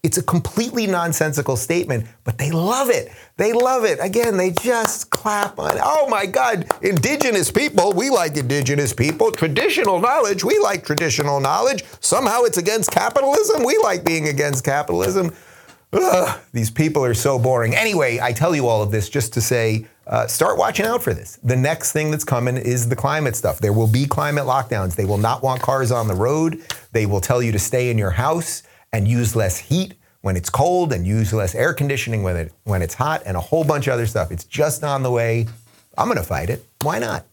it's 0.04 0.18
a 0.18 0.24
completely 0.24 0.88
nonsensical 0.88 1.58
statement, 1.58 2.06
but 2.24 2.38
they 2.38 2.52
love 2.52 2.90
it. 2.90 3.12
They 3.36 3.52
love 3.52 3.84
it. 3.84 4.00
Again, 4.00 4.38
they 4.38 4.52
just 4.52 5.07
clap 5.18 5.58
on, 5.58 5.80
oh 5.82 6.08
my 6.08 6.28
God, 6.28 6.68
indigenous 6.84 7.50
people, 7.50 7.92
we 7.92 8.12
like 8.12 8.38
indigenous 8.38 8.94
people. 8.94 9.32
Traditional 9.32 10.00
knowledge, 10.00 10.44
we 10.44 10.60
like 10.60 10.86
traditional 10.86 11.40
knowledge. 11.40 11.84
Somehow 12.02 12.44
it's 12.44 12.60
against 12.60 12.92
capitalism, 12.92 13.64
we 13.64 13.80
like 13.80 14.06
being 14.06 14.28
against 14.28 14.64
capitalism. 14.64 15.34
Ugh, 15.92 16.40
these 16.54 16.70
people 16.70 17.04
are 17.04 17.16
so 17.16 17.40
boring. 17.40 17.74
Anyway, 17.74 18.20
I 18.22 18.32
tell 18.32 18.56
you 18.56 18.68
all 18.68 18.84
of 18.84 18.92
this 18.92 19.10
just 19.10 19.34
to 19.34 19.42
say, 19.42 19.88
uh, 20.06 20.28
start 20.28 20.60
watching 20.60 20.86
out 20.86 21.02
for 21.02 21.16
this. 21.16 21.40
The 21.44 21.56
next 21.56 21.94
thing 21.94 22.12
that's 22.12 22.24
coming 22.24 22.56
is 22.56 22.88
the 22.88 22.96
climate 22.96 23.36
stuff. 23.36 23.58
There 23.58 23.74
will 23.74 23.88
be 23.88 24.06
climate 24.06 24.46
lockdowns. 24.46 24.96
They 24.96 25.06
will 25.06 25.18
not 25.18 25.42
want 25.42 25.64
cars 25.64 25.92
on 25.92 26.08
the 26.08 26.14
road. 26.14 26.62
They 26.92 27.08
will 27.08 27.22
tell 27.22 27.42
you 27.42 27.52
to 27.54 27.60
stay 27.60 27.90
in 27.90 27.98
your 27.98 28.12
house 28.12 28.62
and 28.94 29.08
use 29.08 29.36
less 29.36 29.58
heat 29.58 29.96
when 30.22 30.36
it's 30.36 30.50
cold 30.50 30.94
and 30.94 31.06
use 31.06 31.32
less 31.34 31.56
air 31.56 31.74
conditioning 31.74 32.24
when, 32.24 32.36
it, 32.36 32.54
when 32.64 32.82
it's 32.82 32.94
hot 32.94 33.24
and 33.26 33.38
a 33.38 33.40
whole 33.40 33.64
bunch 33.64 33.88
of 33.88 33.94
other 33.94 34.06
stuff. 34.06 34.32
It's 34.32 34.44
just 34.44 34.84
on 34.84 35.04
the 35.04 35.12
way. 35.12 35.48
I'm 35.98 36.08
going 36.08 36.18
to 36.18 36.24
fight 36.24 36.50
it. 36.50 36.66
Why 36.82 37.00
not? 37.00 37.26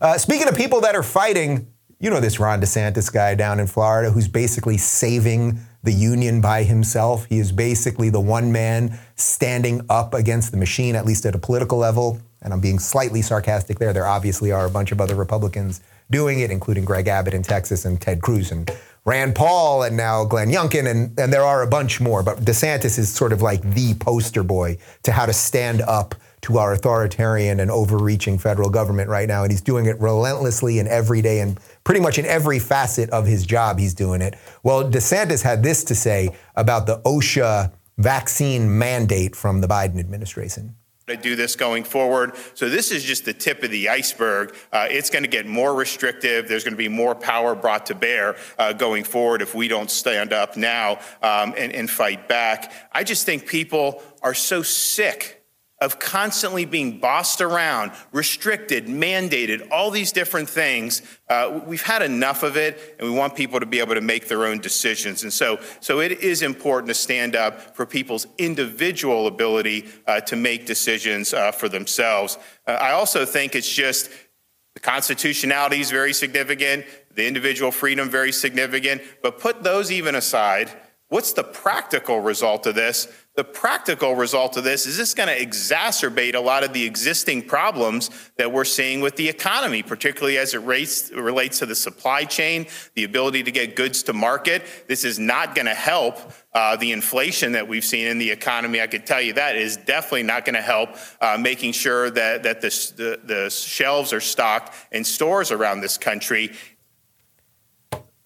Uh, 0.00 0.18
speaking 0.18 0.48
of 0.48 0.56
people 0.56 0.80
that 0.80 0.94
are 0.94 1.02
fighting, 1.02 1.66
you 2.00 2.10
know 2.10 2.20
this 2.20 2.40
Ron 2.40 2.60
DeSantis 2.60 3.12
guy 3.12 3.34
down 3.34 3.60
in 3.60 3.66
Florida 3.66 4.10
who's 4.10 4.28
basically 4.28 4.78
saving 4.78 5.60
the 5.82 5.92
union 5.92 6.40
by 6.40 6.62
himself. 6.62 7.24
He 7.26 7.38
is 7.38 7.52
basically 7.52 8.10
the 8.10 8.20
one 8.20 8.52
man 8.52 8.98
standing 9.16 9.84
up 9.88 10.14
against 10.14 10.50
the 10.50 10.56
machine, 10.56 10.94
at 10.94 11.06
least 11.06 11.24
at 11.24 11.34
a 11.34 11.38
political 11.38 11.78
level. 11.78 12.20
And 12.42 12.52
I'm 12.52 12.60
being 12.60 12.78
slightly 12.78 13.22
sarcastic 13.22 13.78
there. 13.78 13.92
There 13.92 14.06
obviously 14.06 14.50
are 14.50 14.66
a 14.66 14.70
bunch 14.70 14.92
of 14.92 15.00
other 15.00 15.14
Republicans 15.14 15.80
doing 16.10 16.40
it, 16.40 16.50
including 16.50 16.84
Greg 16.84 17.06
Abbott 17.06 17.34
in 17.34 17.42
Texas 17.42 17.84
and 17.84 18.00
Ted 18.00 18.20
Cruz 18.22 18.50
and 18.50 18.70
Rand 19.04 19.34
Paul 19.34 19.82
and 19.82 19.96
now 19.96 20.24
Glenn 20.24 20.50
Youngkin, 20.50 20.86
and, 20.86 21.18
and 21.18 21.32
there 21.32 21.42
are 21.42 21.62
a 21.62 21.66
bunch 21.66 22.00
more. 22.00 22.22
But 22.22 22.40
DeSantis 22.40 22.98
is 22.98 23.10
sort 23.10 23.32
of 23.32 23.40
like 23.40 23.62
the 23.62 23.94
poster 23.94 24.42
boy 24.42 24.76
to 25.04 25.12
how 25.12 25.26
to 25.26 25.32
stand 25.32 25.80
up 25.82 26.14
to 26.42 26.58
our 26.58 26.72
authoritarian 26.72 27.60
and 27.60 27.70
overreaching 27.70 28.38
federal 28.38 28.70
government 28.70 29.08
right 29.08 29.28
now. 29.28 29.42
And 29.42 29.50
he's 29.50 29.60
doing 29.60 29.86
it 29.86 30.00
relentlessly 30.00 30.78
and 30.78 30.88
every 30.88 31.22
day 31.22 31.40
and 31.40 31.58
pretty 31.84 32.00
much 32.00 32.18
in 32.18 32.26
every 32.26 32.58
facet 32.58 33.10
of 33.10 33.26
his 33.26 33.44
job, 33.44 33.78
he's 33.78 33.94
doing 33.94 34.22
it. 34.22 34.36
Well, 34.62 34.90
DeSantis 34.90 35.42
had 35.42 35.62
this 35.62 35.84
to 35.84 35.94
say 35.94 36.36
about 36.56 36.86
the 36.86 37.00
OSHA 37.02 37.72
vaccine 37.98 38.78
mandate 38.78 39.36
from 39.36 39.60
the 39.60 39.66
Biden 39.66 39.98
administration 39.98 40.76
to 41.10 41.16
do 41.16 41.36
this 41.36 41.56
going 41.56 41.84
forward. 41.84 42.34
So 42.54 42.68
this 42.68 42.90
is 42.90 43.04
just 43.04 43.24
the 43.24 43.34
tip 43.34 43.62
of 43.62 43.70
the 43.70 43.88
iceberg. 43.88 44.54
Uh, 44.72 44.86
it's 44.90 45.10
going 45.10 45.24
to 45.24 45.28
get 45.28 45.46
more 45.46 45.74
restrictive. 45.74 46.48
There's 46.48 46.64
going 46.64 46.74
to 46.74 46.78
be 46.78 46.88
more 46.88 47.14
power 47.14 47.54
brought 47.54 47.86
to 47.86 47.94
bear 47.94 48.36
uh, 48.58 48.72
going 48.72 49.04
forward 49.04 49.42
if 49.42 49.54
we 49.54 49.68
don't 49.68 49.90
stand 49.90 50.32
up 50.32 50.56
now 50.56 50.98
um, 51.22 51.54
and, 51.56 51.72
and 51.72 51.90
fight 51.90 52.28
back. 52.28 52.72
I 52.92 53.04
just 53.04 53.26
think 53.26 53.46
people 53.46 54.02
are 54.22 54.34
so 54.34 54.62
sick 54.62 55.39
of 55.80 55.98
constantly 55.98 56.66
being 56.66 56.98
bossed 56.98 57.40
around, 57.40 57.92
restricted, 58.12 58.86
mandated, 58.86 59.66
all 59.70 59.90
these 59.90 60.12
different 60.12 60.48
things. 60.48 61.00
Uh, 61.28 61.60
we've 61.66 61.82
had 61.82 62.02
enough 62.02 62.42
of 62.42 62.56
it, 62.56 62.96
and 62.98 63.08
we 63.08 63.14
want 63.14 63.34
people 63.34 63.58
to 63.58 63.66
be 63.66 63.80
able 63.80 63.94
to 63.94 64.00
make 64.02 64.28
their 64.28 64.44
own 64.44 64.58
decisions. 64.58 65.22
And 65.22 65.32
so, 65.32 65.58
so 65.80 66.00
it 66.00 66.20
is 66.20 66.42
important 66.42 66.88
to 66.88 66.94
stand 66.94 67.34
up 67.34 67.74
for 67.74 67.86
people's 67.86 68.26
individual 68.36 69.26
ability 69.26 69.88
uh, 70.06 70.20
to 70.22 70.36
make 70.36 70.66
decisions 70.66 71.32
uh, 71.32 71.50
for 71.50 71.68
themselves. 71.68 72.36
Uh, 72.66 72.72
I 72.72 72.92
also 72.92 73.24
think 73.24 73.54
it's 73.54 73.72
just 73.72 74.10
the 74.74 74.80
constitutionality 74.80 75.80
is 75.80 75.90
very 75.90 76.12
significant, 76.12 76.84
the 77.14 77.26
individual 77.26 77.72
freedom 77.72 78.08
very 78.10 78.32
significant, 78.32 79.02
but 79.22 79.40
put 79.40 79.62
those 79.62 79.90
even 79.90 80.14
aside. 80.14 80.70
What's 81.08 81.32
the 81.32 81.42
practical 81.42 82.20
result 82.20 82.66
of 82.66 82.76
this? 82.76 83.08
The 83.36 83.44
practical 83.44 84.16
result 84.16 84.56
of 84.56 84.64
this 84.64 84.86
is 84.86 84.96
this 84.96 85.14
going 85.14 85.28
to 85.28 85.46
exacerbate 85.46 86.34
a 86.34 86.40
lot 86.40 86.64
of 86.64 86.72
the 86.72 86.84
existing 86.84 87.42
problems 87.42 88.10
that 88.36 88.52
we're 88.52 88.64
seeing 88.64 89.00
with 89.00 89.14
the 89.14 89.28
economy, 89.28 89.84
particularly 89.84 90.36
as 90.36 90.52
it 90.52 90.58
relates, 90.58 91.58
to 91.60 91.66
the 91.66 91.76
supply 91.76 92.24
chain, 92.24 92.66
the 92.96 93.04
ability 93.04 93.44
to 93.44 93.52
get 93.52 93.76
goods 93.76 94.02
to 94.02 94.12
market. 94.12 94.64
This 94.88 95.04
is 95.04 95.20
not 95.20 95.54
going 95.54 95.66
to 95.66 95.74
help 95.74 96.18
uh, 96.52 96.74
the 96.76 96.90
inflation 96.90 97.52
that 97.52 97.68
we've 97.68 97.84
seen 97.84 98.08
in 98.08 98.18
the 98.18 98.30
economy. 98.30 98.80
I 98.80 98.88
could 98.88 99.06
tell 99.06 99.22
you 99.22 99.32
that 99.34 99.54
is 99.54 99.76
definitely 99.76 100.24
not 100.24 100.44
going 100.44 100.56
to 100.56 100.62
help 100.62 100.90
uh, 101.20 101.38
making 101.40 101.72
sure 101.72 102.10
that, 102.10 102.42
that 102.42 102.60
the, 102.60 102.68
the, 102.96 103.20
the 103.22 103.50
shelves 103.50 104.12
are 104.12 104.20
stocked 104.20 104.74
in 104.90 105.04
stores 105.04 105.52
around 105.52 105.82
this 105.82 105.96
country. 105.96 106.50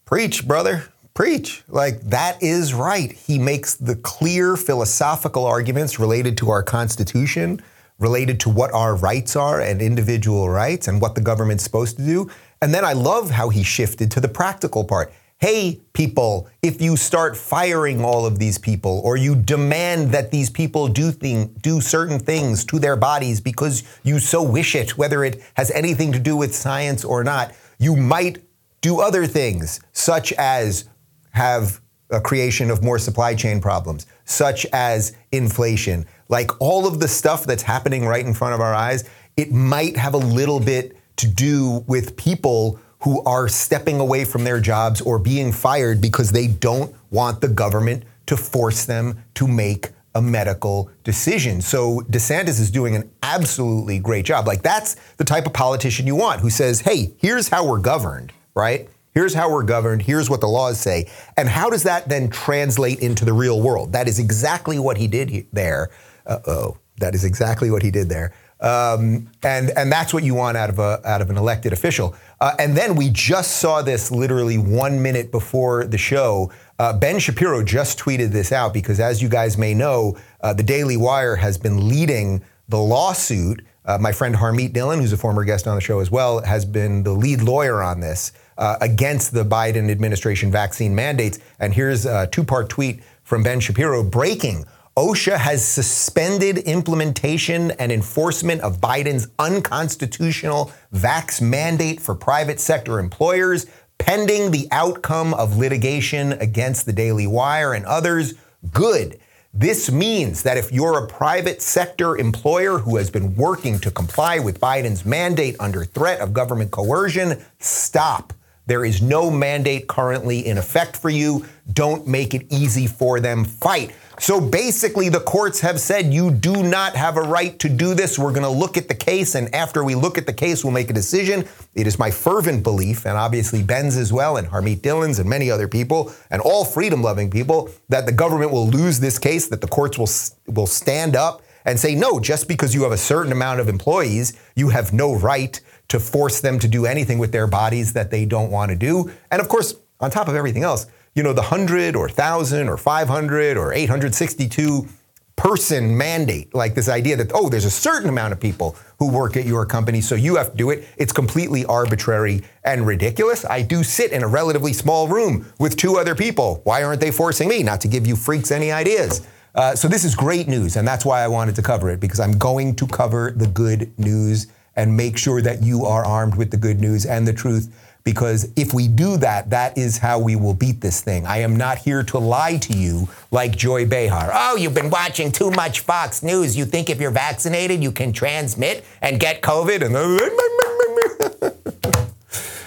Preach, 0.06 0.48
brother. 0.48 0.93
Preach. 1.14 1.62
Like, 1.68 2.00
that 2.02 2.42
is 2.42 2.74
right. 2.74 3.12
He 3.12 3.38
makes 3.38 3.76
the 3.76 3.94
clear 3.94 4.56
philosophical 4.56 5.46
arguments 5.46 6.00
related 6.00 6.36
to 6.38 6.50
our 6.50 6.62
Constitution, 6.62 7.62
related 8.00 8.40
to 8.40 8.50
what 8.50 8.72
our 8.72 8.96
rights 8.96 9.36
are 9.36 9.60
and 9.60 9.80
individual 9.80 10.48
rights 10.48 10.88
and 10.88 11.00
what 11.00 11.14
the 11.14 11.20
government's 11.20 11.62
supposed 11.62 11.96
to 11.98 12.04
do. 12.04 12.28
And 12.60 12.74
then 12.74 12.84
I 12.84 12.94
love 12.94 13.30
how 13.30 13.48
he 13.48 13.62
shifted 13.62 14.10
to 14.10 14.20
the 14.20 14.28
practical 14.28 14.84
part. 14.84 15.12
Hey, 15.38 15.80
people, 15.92 16.48
if 16.62 16.80
you 16.80 16.96
start 16.96 17.36
firing 17.36 18.04
all 18.04 18.26
of 18.26 18.40
these 18.40 18.58
people 18.58 19.00
or 19.04 19.16
you 19.16 19.36
demand 19.36 20.10
that 20.10 20.32
these 20.32 20.50
people 20.50 20.88
do, 20.88 21.12
thing, 21.12 21.54
do 21.60 21.80
certain 21.80 22.18
things 22.18 22.64
to 22.66 22.80
their 22.80 22.96
bodies 22.96 23.40
because 23.40 23.84
you 24.02 24.18
so 24.18 24.42
wish 24.42 24.74
it, 24.74 24.98
whether 24.98 25.22
it 25.22 25.40
has 25.54 25.70
anything 25.70 26.10
to 26.12 26.18
do 26.18 26.36
with 26.36 26.54
science 26.54 27.04
or 27.04 27.22
not, 27.22 27.52
you 27.78 27.94
might 27.94 28.38
do 28.80 29.00
other 29.00 29.26
things, 29.26 29.80
such 29.92 30.32
as 30.34 30.88
have 31.34 31.80
a 32.10 32.20
creation 32.20 32.70
of 32.70 32.82
more 32.82 32.98
supply 32.98 33.34
chain 33.34 33.60
problems, 33.60 34.06
such 34.24 34.66
as 34.72 35.16
inflation. 35.32 36.06
Like 36.28 36.50
all 36.60 36.86
of 36.86 37.00
the 37.00 37.08
stuff 37.08 37.44
that's 37.44 37.62
happening 37.62 38.06
right 38.06 38.24
in 38.24 38.34
front 38.34 38.54
of 38.54 38.60
our 38.60 38.74
eyes, 38.74 39.08
it 39.36 39.52
might 39.52 39.96
have 39.96 40.14
a 40.14 40.18
little 40.18 40.60
bit 40.60 40.96
to 41.16 41.26
do 41.28 41.84
with 41.86 42.16
people 42.16 42.78
who 43.00 43.22
are 43.24 43.48
stepping 43.48 44.00
away 44.00 44.24
from 44.24 44.44
their 44.44 44.60
jobs 44.60 45.00
or 45.00 45.18
being 45.18 45.52
fired 45.52 46.00
because 46.00 46.30
they 46.30 46.46
don't 46.46 46.94
want 47.10 47.40
the 47.40 47.48
government 47.48 48.04
to 48.26 48.36
force 48.36 48.86
them 48.86 49.22
to 49.34 49.46
make 49.46 49.90
a 50.14 50.22
medical 50.22 50.90
decision. 51.02 51.60
So 51.60 52.00
DeSantis 52.10 52.60
is 52.60 52.70
doing 52.70 52.94
an 52.94 53.10
absolutely 53.22 53.98
great 53.98 54.24
job. 54.24 54.46
Like 54.46 54.62
that's 54.62 54.94
the 55.16 55.24
type 55.24 55.46
of 55.46 55.52
politician 55.52 56.06
you 56.06 56.14
want 56.14 56.40
who 56.40 56.50
says, 56.50 56.80
"Hey, 56.80 57.12
here's 57.18 57.48
how 57.48 57.66
we're 57.66 57.78
governed," 57.78 58.32
right? 58.54 58.88
Here's 59.14 59.32
how 59.32 59.50
we're 59.50 59.62
governed. 59.62 60.02
Here's 60.02 60.28
what 60.28 60.40
the 60.40 60.48
laws 60.48 60.80
say. 60.80 61.08
And 61.36 61.48
how 61.48 61.70
does 61.70 61.84
that 61.84 62.08
then 62.08 62.28
translate 62.28 62.98
into 62.98 63.24
the 63.24 63.32
real 63.32 63.62
world? 63.62 63.92
That 63.92 64.08
is 64.08 64.18
exactly 64.18 64.78
what 64.78 64.98
he 64.98 65.06
did 65.06 65.46
there. 65.52 65.90
Uh 66.26 66.40
oh. 66.46 66.78
That 66.98 67.14
is 67.14 67.24
exactly 67.24 67.70
what 67.70 67.82
he 67.82 67.90
did 67.90 68.08
there. 68.08 68.32
Um, 68.60 69.30
and 69.42 69.70
and 69.76 69.90
that's 69.90 70.14
what 70.14 70.22
you 70.22 70.34
want 70.34 70.56
out 70.56 70.70
of 70.70 70.78
a 70.78 71.00
out 71.04 71.20
of 71.20 71.28
an 71.28 71.36
elected 71.36 71.72
official. 71.72 72.14
Uh, 72.40 72.54
and 72.58 72.76
then 72.76 72.94
we 72.94 73.10
just 73.10 73.58
saw 73.58 73.82
this 73.82 74.10
literally 74.10 74.58
one 74.58 75.02
minute 75.02 75.30
before 75.30 75.86
the 75.86 75.98
show. 75.98 76.52
Uh, 76.78 76.92
ben 76.92 77.18
Shapiro 77.18 77.62
just 77.62 77.98
tweeted 77.98 78.30
this 78.30 78.52
out 78.52 78.72
because, 78.72 79.00
as 79.00 79.20
you 79.20 79.28
guys 79.28 79.58
may 79.58 79.74
know, 79.74 80.16
uh, 80.40 80.54
the 80.54 80.62
Daily 80.62 80.96
Wire 80.96 81.36
has 81.36 81.58
been 81.58 81.88
leading 81.88 82.42
the 82.68 82.78
lawsuit. 82.78 83.64
Uh, 83.84 83.98
my 83.98 84.12
friend 84.12 84.34
Harmeet 84.34 84.72
Dillon, 84.72 84.98
who's 84.98 85.12
a 85.12 85.18
former 85.18 85.44
guest 85.44 85.66
on 85.66 85.74
the 85.74 85.80
show 85.82 86.00
as 86.00 86.10
well, 86.10 86.42
has 86.42 86.64
been 86.64 87.02
the 87.02 87.12
lead 87.12 87.42
lawyer 87.42 87.82
on 87.82 88.00
this 88.00 88.32
uh, 88.58 88.76
against 88.80 89.32
the 89.32 89.44
Biden 89.44 89.90
administration 89.90 90.50
vaccine 90.50 90.94
mandates. 90.94 91.38
And 91.58 91.74
here's 91.74 92.06
a 92.06 92.26
two 92.26 92.44
part 92.44 92.68
tweet 92.68 93.02
from 93.22 93.42
Ben 93.42 93.60
Shapiro 93.60 94.02
breaking. 94.02 94.66
OSHA 94.96 95.38
has 95.38 95.66
suspended 95.66 96.58
implementation 96.58 97.72
and 97.72 97.90
enforcement 97.90 98.60
of 98.60 98.80
Biden's 98.80 99.26
unconstitutional 99.40 100.70
vax 100.94 101.42
mandate 101.42 102.00
for 102.00 102.14
private 102.14 102.60
sector 102.60 103.00
employers, 103.00 103.66
pending 103.98 104.52
the 104.52 104.68
outcome 104.70 105.34
of 105.34 105.56
litigation 105.56 106.34
against 106.34 106.86
the 106.86 106.92
Daily 106.92 107.26
Wire 107.26 107.74
and 107.74 107.84
others. 107.86 108.34
Good. 108.72 109.18
This 109.52 109.90
means 109.90 110.44
that 110.44 110.56
if 110.56 110.72
you're 110.72 111.02
a 111.02 111.08
private 111.08 111.60
sector 111.60 112.16
employer 112.16 112.78
who 112.78 112.96
has 112.96 113.10
been 113.10 113.34
working 113.34 113.80
to 113.80 113.90
comply 113.90 114.38
with 114.38 114.60
Biden's 114.60 115.04
mandate 115.04 115.56
under 115.58 115.84
threat 115.84 116.20
of 116.20 116.32
government 116.32 116.70
coercion, 116.70 117.44
stop. 117.58 118.32
There 118.66 118.84
is 118.84 119.02
no 119.02 119.30
mandate 119.30 119.88
currently 119.88 120.46
in 120.46 120.56
effect 120.56 120.96
for 120.96 121.10
you. 121.10 121.44
Don't 121.72 122.06
make 122.06 122.34
it 122.34 122.46
easy 122.50 122.86
for 122.86 123.20
them. 123.20 123.44
Fight. 123.44 123.94
So 124.18 124.40
basically, 124.40 125.08
the 125.08 125.20
courts 125.20 125.60
have 125.60 125.80
said 125.80 126.14
you 126.14 126.30
do 126.30 126.62
not 126.62 126.94
have 126.94 127.16
a 127.16 127.22
right 127.22 127.58
to 127.58 127.68
do 127.68 127.94
this. 127.94 128.18
We're 128.18 128.32
going 128.32 128.42
to 128.42 128.48
look 128.48 128.76
at 128.76 128.86
the 128.86 128.94
case, 128.94 129.34
and 129.34 129.52
after 129.54 129.82
we 129.82 129.96
look 129.96 130.16
at 130.16 130.26
the 130.26 130.32
case, 130.32 130.64
we'll 130.64 130.72
make 130.72 130.88
a 130.88 130.94
decision. 130.94 131.46
It 131.74 131.86
is 131.86 131.98
my 131.98 132.10
fervent 132.10 132.62
belief, 132.62 133.06
and 133.06 133.18
obviously 133.18 133.62
Ben's 133.62 133.96
as 133.96 134.12
well, 134.12 134.36
and 134.36 134.46
Harmeet 134.46 134.82
Dillon's, 134.82 135.18
and 135.18 135.28
many 135.28 135.50
other 135.50 135.66
people, 135.66 136.12
and 136.30 136.40
all 136.40 136.64
freedom 136.64 137.02
loving 137.02 137.28
people, 137.28 137.70
that 137.88 138.06
the 138.06 138.12
government 138.12 138.52
will 138.52 138.68
lose 138.68 139.00
this 139.00 139.18
case, 139.18 139.48
that 139.48 139.60
the 139.60 139.68
courts 139.68 139.98
will, 139.98 140.54
will 140.54 140.68
stand 140.68 141.16
up 141.16 141.42
and 141.64 141.80
say, 141.80 141.94
no, 141.94 142.20
just 142.20 142.46
because 142.46 142.74
you 142.74 142.82
have 142.82 142.92
a 142.92 142.96
certain 142.96 143.32
amount 143.32 143.58
of 143.58 143.68
employees, 143.68 144.38
you 144.54 144.68
have 144.68 144.92
no 144.92 145.14
right 145.14 145.60
to 145.88 146.00
force 146.00 146.40
them 146.40 146.58
to 146.58 146.68
do 146.68 146.86
anything 146.86 147.18
with 147.18 147.32
their 147.32 147.46
bodies 147.46 147.92
that 147.92 148.10
they 148.10 148.24
don't 148.24 148.50
want 148.50 148.70
to 148.70 148.76
do. 148.76 149.10
And 149.30 149.40
of 149.40 149.48
course, 149.48 149.74
on 150.00 150.10
top 150.10 150.28
of 150.28 150.34
everything 150.34 150.62
else, 150.62 150.86
you 151.14 151.22
know, 151.22 151.32
the 151.32 151.42
100 151.42 151.94
or 151.94 152.06
1,000 152.06 152.68
or 152.68 152.76
500 152.76 153.56
or 153.56 153.72
862 153.72 154.88
person 155.36 155.96
mandate, 155.96 156.54
like 156.54 156.74
this 156.74 156.88
idea 156.88 157.16
that, 157.16 157.32
oh, 157.34 157.48
there's 157.48 157.64
a 157.64 157.70
certain 157.70 158.08
amount 158.08 158.32
of 158.32 158.40
people 158.40 158.76
who 158.98 159.10
work 159.10 159.36
at 159.36 159.44
your 159.44 159.66
company, 159.66 160.00
so 160.00 160.14
you 160.14 160.36
have 160.36 160.52
to 160.52 160.56
do 160.56 160.70
it. 160.70 160.86
It's 160.96 161.12
completely 161.12 161.64
arbitrary 161.64 162.42
and 162.64 162.86
ridiculous. 162.86 163.44
I 163.44 163.62
do 163.62 163.82
sit 163.82 164.12
in 164.12 164.22
a 164.22 164.28
relatively 164.28 164.72
small 164.72 165.08
room 165.08 165.46
with 165.58 165.76
two 165.76 165.96
other 165.96 166.14
people. 166.14 166.60
Why 166.64 166.84
aren't 166.84 167.00
they 167.00 167.10
forcing 167.10 167.48
me? 167.48 167.62
Not 167.62 167.80
to 167.82 167.88
give 167.88 168.06
you 168.06 168.16
freaks 168.16 168.50
any 168.50 168.70
ideas. 168.70 169.26
Uh, 169.54 169.74
so 169.74 169.86
this 169.86 170.04
is 170.04 170.14
great 170.14 170.48
news, 170.48 170.76
and 170.76 170.86
that's 170.86 171.04
why 171.04 171.22
I 171.22 171.28
wanted 171.28 171.54
to 171.56 171.62
cover 171.62 171.90
it, 171.90 172.00
because 172.00 172.20
I'm 172.20 172.38
going 172.38 172.74
to 172.76 172.86
cover 172.86 173.32
the 173.36 173.46
good 173.46 173.96
news 173.98 174.48
and 174.76 174.96
make 174.96 175.16
sure 175.16 175.40
that 175.42 175.62
you 175.62 175.84
are 175.84 176.04
armed 176.04 176.36
with 176.36 176.50
the 176.50 176.56
good 176.56 176.80
news 176.80 177.06
and 177.06 177.26
the 177.26 177.32
truth. 177.32 177.72
Because 178.04 178.52
if 178.54 178.74
we 178.74 178.86
do 178.86 179.16
that, 179.16 179.48
that 179.50 179.78
is 179.78 179.96
how 179.96 180.18
we 180.18 180.36
will 180.36 180.52
beat 180.52 180.82
this 180.82 181.00
thing. 181.00 181.24
I 181.24 181.38
am 181.38 181.56
not 181.56 181.78
here 181.78 182.02
to 182.02 182.18
lie 182.18 182.58
to 182.58 182.76
you 182.76 183.08
like 183.30 183.56
Joy 183.56 183.86
Behar. 183.86 184.30
Oh, 184.32 184.56
you've 184.56 184.74
been 184.74 184.90
watching 184.90 185.32
too 185.32 185.50
much 185.50 185.80
Fox 185.80 186.22
News. 186.22 186.54
You 186.54 186.66
think 186.66 186.90
if 186.90 187.00
you're 187.00 187.10
vaccinated, 187.10 187.82
you 187.82 187.90
can 187.90 188.12
transmit 188.12 188.84
and 189.00 189.18
get 189.18 189.40
COVID? 189.40 189.86
And 189.86 189.94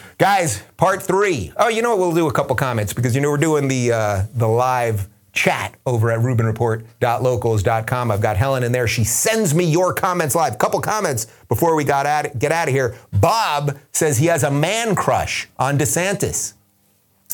guys, 0.17 0.63
part 0.75 1.03
three. 1.03 1.53
Oh, 1.57 1.67
you 1.67 1.83
know 1.83 1.91
what? 1.91 1.99
We'll 1.99 2.15
do 2.15 2.27
a 2.27 2.33
couple 2.33 2.55
comments 2.55 2.93
because 2.93 3.13
you 3.13 3.21
know 3.21 3.29
we're 3.29 3.37
doing 3.37 3.67
the 3.67 3.91
uh, 3.91 4.23
the 4.33 4.47
live 4.47 5.07
chat 5.37 5.75
over 5.85 6.11
at 6.11 6.19
RubinReport.locals.com. 6.19 8.11
I've 8.11 8.21
got 8.21 8.35
Helen 8.35 8.63
in 8.63 8.71
there. 8.71 8.87
She 8.87 9.03
sends 9.03 9.53
me 9.53 9.63
your 9.63 9.93
comments 9.93 10.35
live. 10.35 10.57
Couple 10.57 10.81
comments 10.81 11.27
before 11.47 11.75
we 11.75 11.83
got 11.83 12.05
at, 12.05 12.39
get 12.39 12.51
out 12.51 12.67
of 12.67 12.73
here. 12.73 12.95
Bob 13.13 13.77
says 13.93 14.17
he 14.17 14.25
has 14.25 14.43
a 14.43 14.51
man 14.51 14.95
crush 14.95 15.47
on 15.57 15.77
DeSantis. 15.77 16.53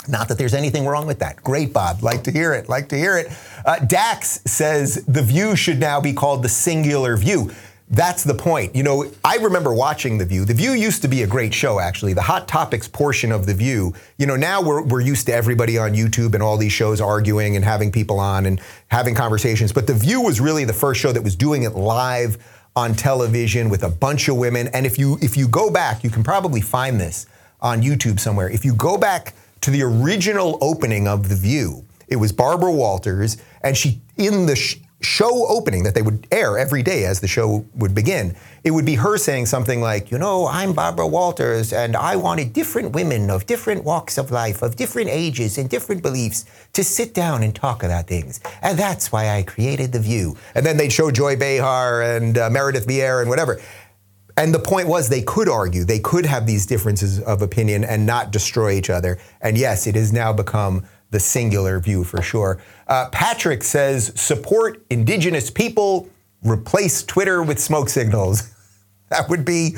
Not 0.08 0.28
that 0.28 0.38
there's 0.38 0.54
anything 0.54 0.86
wrong 0.86 1.08
with 1.08 1.20
that. 1.20 1.38
Great, 1.44 1.72
Bob. 1.72 2.04
Like 2.04 2.26
to 2.26 2.32
hear 2.32 2.54
it. 2.54 2.68
Like 2.68 2.90
to 2.90 2.98
hear 2.98 3.18
it. 3.18 3.32
Uh, 3.66 3.80
Dax 3.80 4.42
says 4.46 5.06
the 5.08 5.22
view 5.22 5.56
should 5.56 5.80
now 5.80 6.02
be 6.02 6.12
called 6.12 6.44
the 6.44 6.50
singular 6.50 7.16
view. 7.16 7.52
That's 7.94 8.24
the 8.24 8.34
point. 8.34 8.76
You 8.76 8.82
know, 8.82 9.06
I 9.24 9.36
remember 9.36 9.72
watching 9.72 10.18
The 10.18 10.26
View. 10.26 10.46
The 10.46 10.54
View 10.56 10.72
used 10.72 11.04
to 11.04 11.08
be 11.08 11.22
a 11.22 11.28
great 11.28 11.54
show, 11.54 11.80
actually. 11.80 12.14
The 12.14 12.24
hot 12.24 12.48
topics 12.48 12.88
portion 12.88 13.32
of 13.32 13.46
The 13.46 13.54
View. 13.54 13.94
You 14.18 14.26
know, 14.26 14.36
now 14.36 14.64
we're, 14.64 14.82
we're 14.82 15.02
used 15.02 15.28
to 15.28 15.34
everybody 15.34 15.78
on 15.78 15.94
YouTube 15.94 16.34
and 16.34 16.42
all 16.42 16.58
these 16.58 16.72
shows 16.72 17.00
arguing 17.00 17.56
and 17.56 17.64
having 17.64 17.92
people 17.92 18.20
on 18.20 18.48
and 18.48 18.60
having 18.88 19.14
conversations. 19.14 19.72
But 19.72 19.86
The 19.86 19.94
View 19.94 20.22
was 20.22 20.42
really 20.42 20.66
the 20.66 20.74
first 20.74 21.02
show 21.02 21.12
that 21.12 21.24
was 21.24 21.36
doing 21.36 21.64
it 21.64 21.76
live 21.76 22.40
on 22.76 22.96
television 22.96 23.70
with 23.70 23.84
a 23.84 23.90
bunch 23.90 24.28
of 24.28 24.38
women. 24.38 24.70
And 24.70 24.88
if 24.88 24.98
you 24.98 25.20
if 25.22 25.38
you 25.38 25.48
go 25.48 25.70
back, 25.70 26.04
you 26.04 26.10
can 26.10 26.24
probably 26.24 26.62
find 26.62 27.00
this 27.00 27.28
on 27.62 27.84
YouTube 27.84 28.20
somewhere. 28.20 28.50
If 28.50 28.66
you 28.66 28.74
go 28.74 28.98
back 28.98 29.36
to 29.62 29.70
the 29.70 29.84
original 29.84 30.58
opening 30.62 31.08
of 31.08 31.30
The 31.30 31.36
View, 31.36 31.86
it 32.08 32.16
was 32.16 32.32
Barbara 32.32 32.72
Walters, 32.72 33.38
and 33.62 33.78
she 33.78 34.02
in 34.18 34.48
the 34.48 34.56
sh- 34.56 34.78
show 35.06 35.48
opening 35.48 35.84
that 35.84 35.96
they 35.96 36.02
would 36.02 36.28
air 36.32 36.58
every 36.58 36.84
day 36.84 37.06
as 37.06 37.20
the 37.20 37.28
show 37.28 37.66
would 37.76 37.94
begin, 37.94 38.36
it 38.64 38.72
would 38.72 38.86
be 38.86 38.96
her 38.96 39.18
saying 39.18 39.46
something 39.46 39.82
like, 39.82 40.12
You 40.12 40.18
know, 40.18 40.48
I'm 40.48 40.74
Barbara 40.74 41.08
Walters, 41.08 41.74
and 41.74 41.96
I 41.96 42.16
wanted 42.16 42.54
different 42.54 42.94
women 42.94 43.30
of 43.30 43.46
different 43.46 43.84
walks 43.84 44.18
of 44.18 44.32
life, 44.32 44.62
of 44.62 44.76
different 44.76 45.10
ages 45.10 45.58
and 45.58 45.70
different 45.70 46.02
beliefs 46.02 46.46
to 46.74 46.84
sit 46.84 47.14
down 47.14 47.44
and 47.44 47.54
talk 47.54 47.84
about 47.84 48.08
things. 48.08 48.40
And 48.62 48.78
that's 48.78 49.12
why 49.12 49.30
I 49.30 49.44
created 49.44 49.92
The 49.92 50.00
View. 50.00 50.38
And 50.56 50.66
then 50.66 50.78
they'd 50.78 50.94
show 50.94 51.12
Joy 51.12 51.36
Behar 51.36 52.02
and 52.02 52.38
uh, 52.38 52.50
Meredith 52.50 52.88
Vieira 52.88 53.22
and 53.22 53.30
whatever. 53.30 53.60
And 54.36 54.54
the 54.54 54.60
point 54.60 54.88
was, 54.88 55.10
they 55.10 55.22
could 55.22 55.48
argue, 55.48 55.84
they 55.84 56.00
could 56.00 56.26
have 56.26 56.48
these 56.48 56.66
differences 56.66 57.20
of 57.20 57.42
opinion 57.44 57.84
and 57.84 58.06
not 58.06 58.32
destroy 58.32 58.72
each 58.72 58.90
other. 58.90 59.20
And 59.42 59.58
yes, 59.58 59.86
it 59.86 59.96
has 59.96 60.12
now 60.12 60.34
become 60.34 60.88
the 61.14 61.20
singular 61.20 61.80
view 61.80 62.04
for 62.04 62.22
sure. 62.22 62.62
Uh, 62.88 63.08
Patrick 63.12 63.64
says 63.64 64.12
support 64.20 64.84
indigenous 64.90 65.50
people, 65.50 66.10
replace 66.44 67.04
Twitter 67.04 67.42
with 67.42 67.60
smoke 67.60 67.88
signals. 67.88 68.52
that 69.10 69.30
would 69.30 69.46
be. 69.46 69.78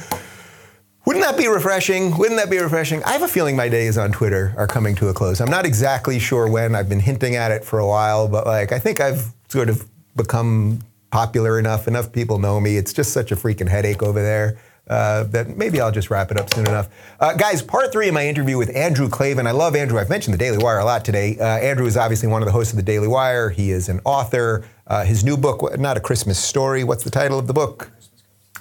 Wouldn't 1.06 1.24
that 1.24 1.38
be 1.38 1.48
refreshing? 1.48 2.18
Wouldn't 2.18 2.40
that 2.40 2.50
be 2.50 2.58
refreshing? 2.58 3.04
I 3.04 3.12
have 3.12 3.22
a 3.22 3.28
feeling 3.28 3.56
my 3.56 3.70
days 3.70 3.96
on 3.96 4.12
Twitter 4.12 4.56
are 4.58 4.66
coming 4.66 4.96
to 4.96 5.10
a 5.10 5.14
close. 5.14 5.40
I'm 5.40 5.52
not 5.52 5.64
exactly 5.64 6.18
sure 6.18 6.50
when. 6.50 6.74
I've 6.74 6.90
been 6.90 7.00
hinting 7.00 7.36
at 7.36 7.52
it 7.52 7.64
for 7.64 7.78
a 7.78 7.86
while, 7.86 8.28
but 8.28 8.48
like 8.48 8.72
I 8.72 8.80
think 8.80 9.00
I've 9.00 9.32
sort 9.48 9.70
of 9.70 9.88
become 10.16 10.80
popular 11.12 11.60
enough. 11.60 11.88
Enough 11.88 12.12
people 12.12 12.40
know 12.40 12.60
me. 12.60 12.78
It's 12.78 12.92
just 12.92 13.14
such 13.14 13.32
a 13.32 13.36
freaking 13.36 13.70
headache 13.70 14.02
over 14.02 14.20
there 14.20 14.58
uh, 14.88 15.24
that 15.26 15.58
maybe 15.58 15.82
I'll 15.82 15.92
just 15.92 16.10
wrap 16.10 16.32
it 16.32 16.38
up 16.38 16.54
soon 16.54 16.68
enough. 16.68 16.90
Uh, 17.20 17.34
guys, 17.34 17.62
part 17.62 17.92
three 17.92 18.08
of 18.08 18.14
my 18.14 18.28
interview 18.28 18.58
with 18.58 18.76
Andrew 18.76 19.10
Klavan. 19.10 19.48
I 19.48 19.52
love 19.52 19.76
Andrew. 19.76 20.00
I've 20.00 20.10
mentioned 20.10 20.34
the 20.34 20.38
Daily 20.38 20.58
Wire 20.58 20.80
a 20.80 20.86
lot 20.86 21.04
today. 21.04 21.38
Uh, 21.40 21.46
Andrew 21.46 21.86
is 21.86 21.98
obviously 21.98 22.30
one 22.30 22.42
of 22.42 22.46
the 22.46 22.52
hosts 22.52 22.74
of 22.74 22.78
the 22.78 22.84
Daily 22.84 23.08
Wire. 23.08 23.50
He 23.50 23.72
is 23.72 23.90
an 23.90 24.00
author. 24.06 24.66
Uh, 24.88 25.04
his 25.04 25.24
new 25.24 25.38
book, 25.38 25.80
not 25.80 25.98
a 25.98 26.00
Christmas 26.00 26.38
story. 26.38 26.84
What's 26.84 27.04
the 27.04 27.10
title 27.10 27.40
of 27.40 27.48
the 27.48 27.54
book? 27.54 27.90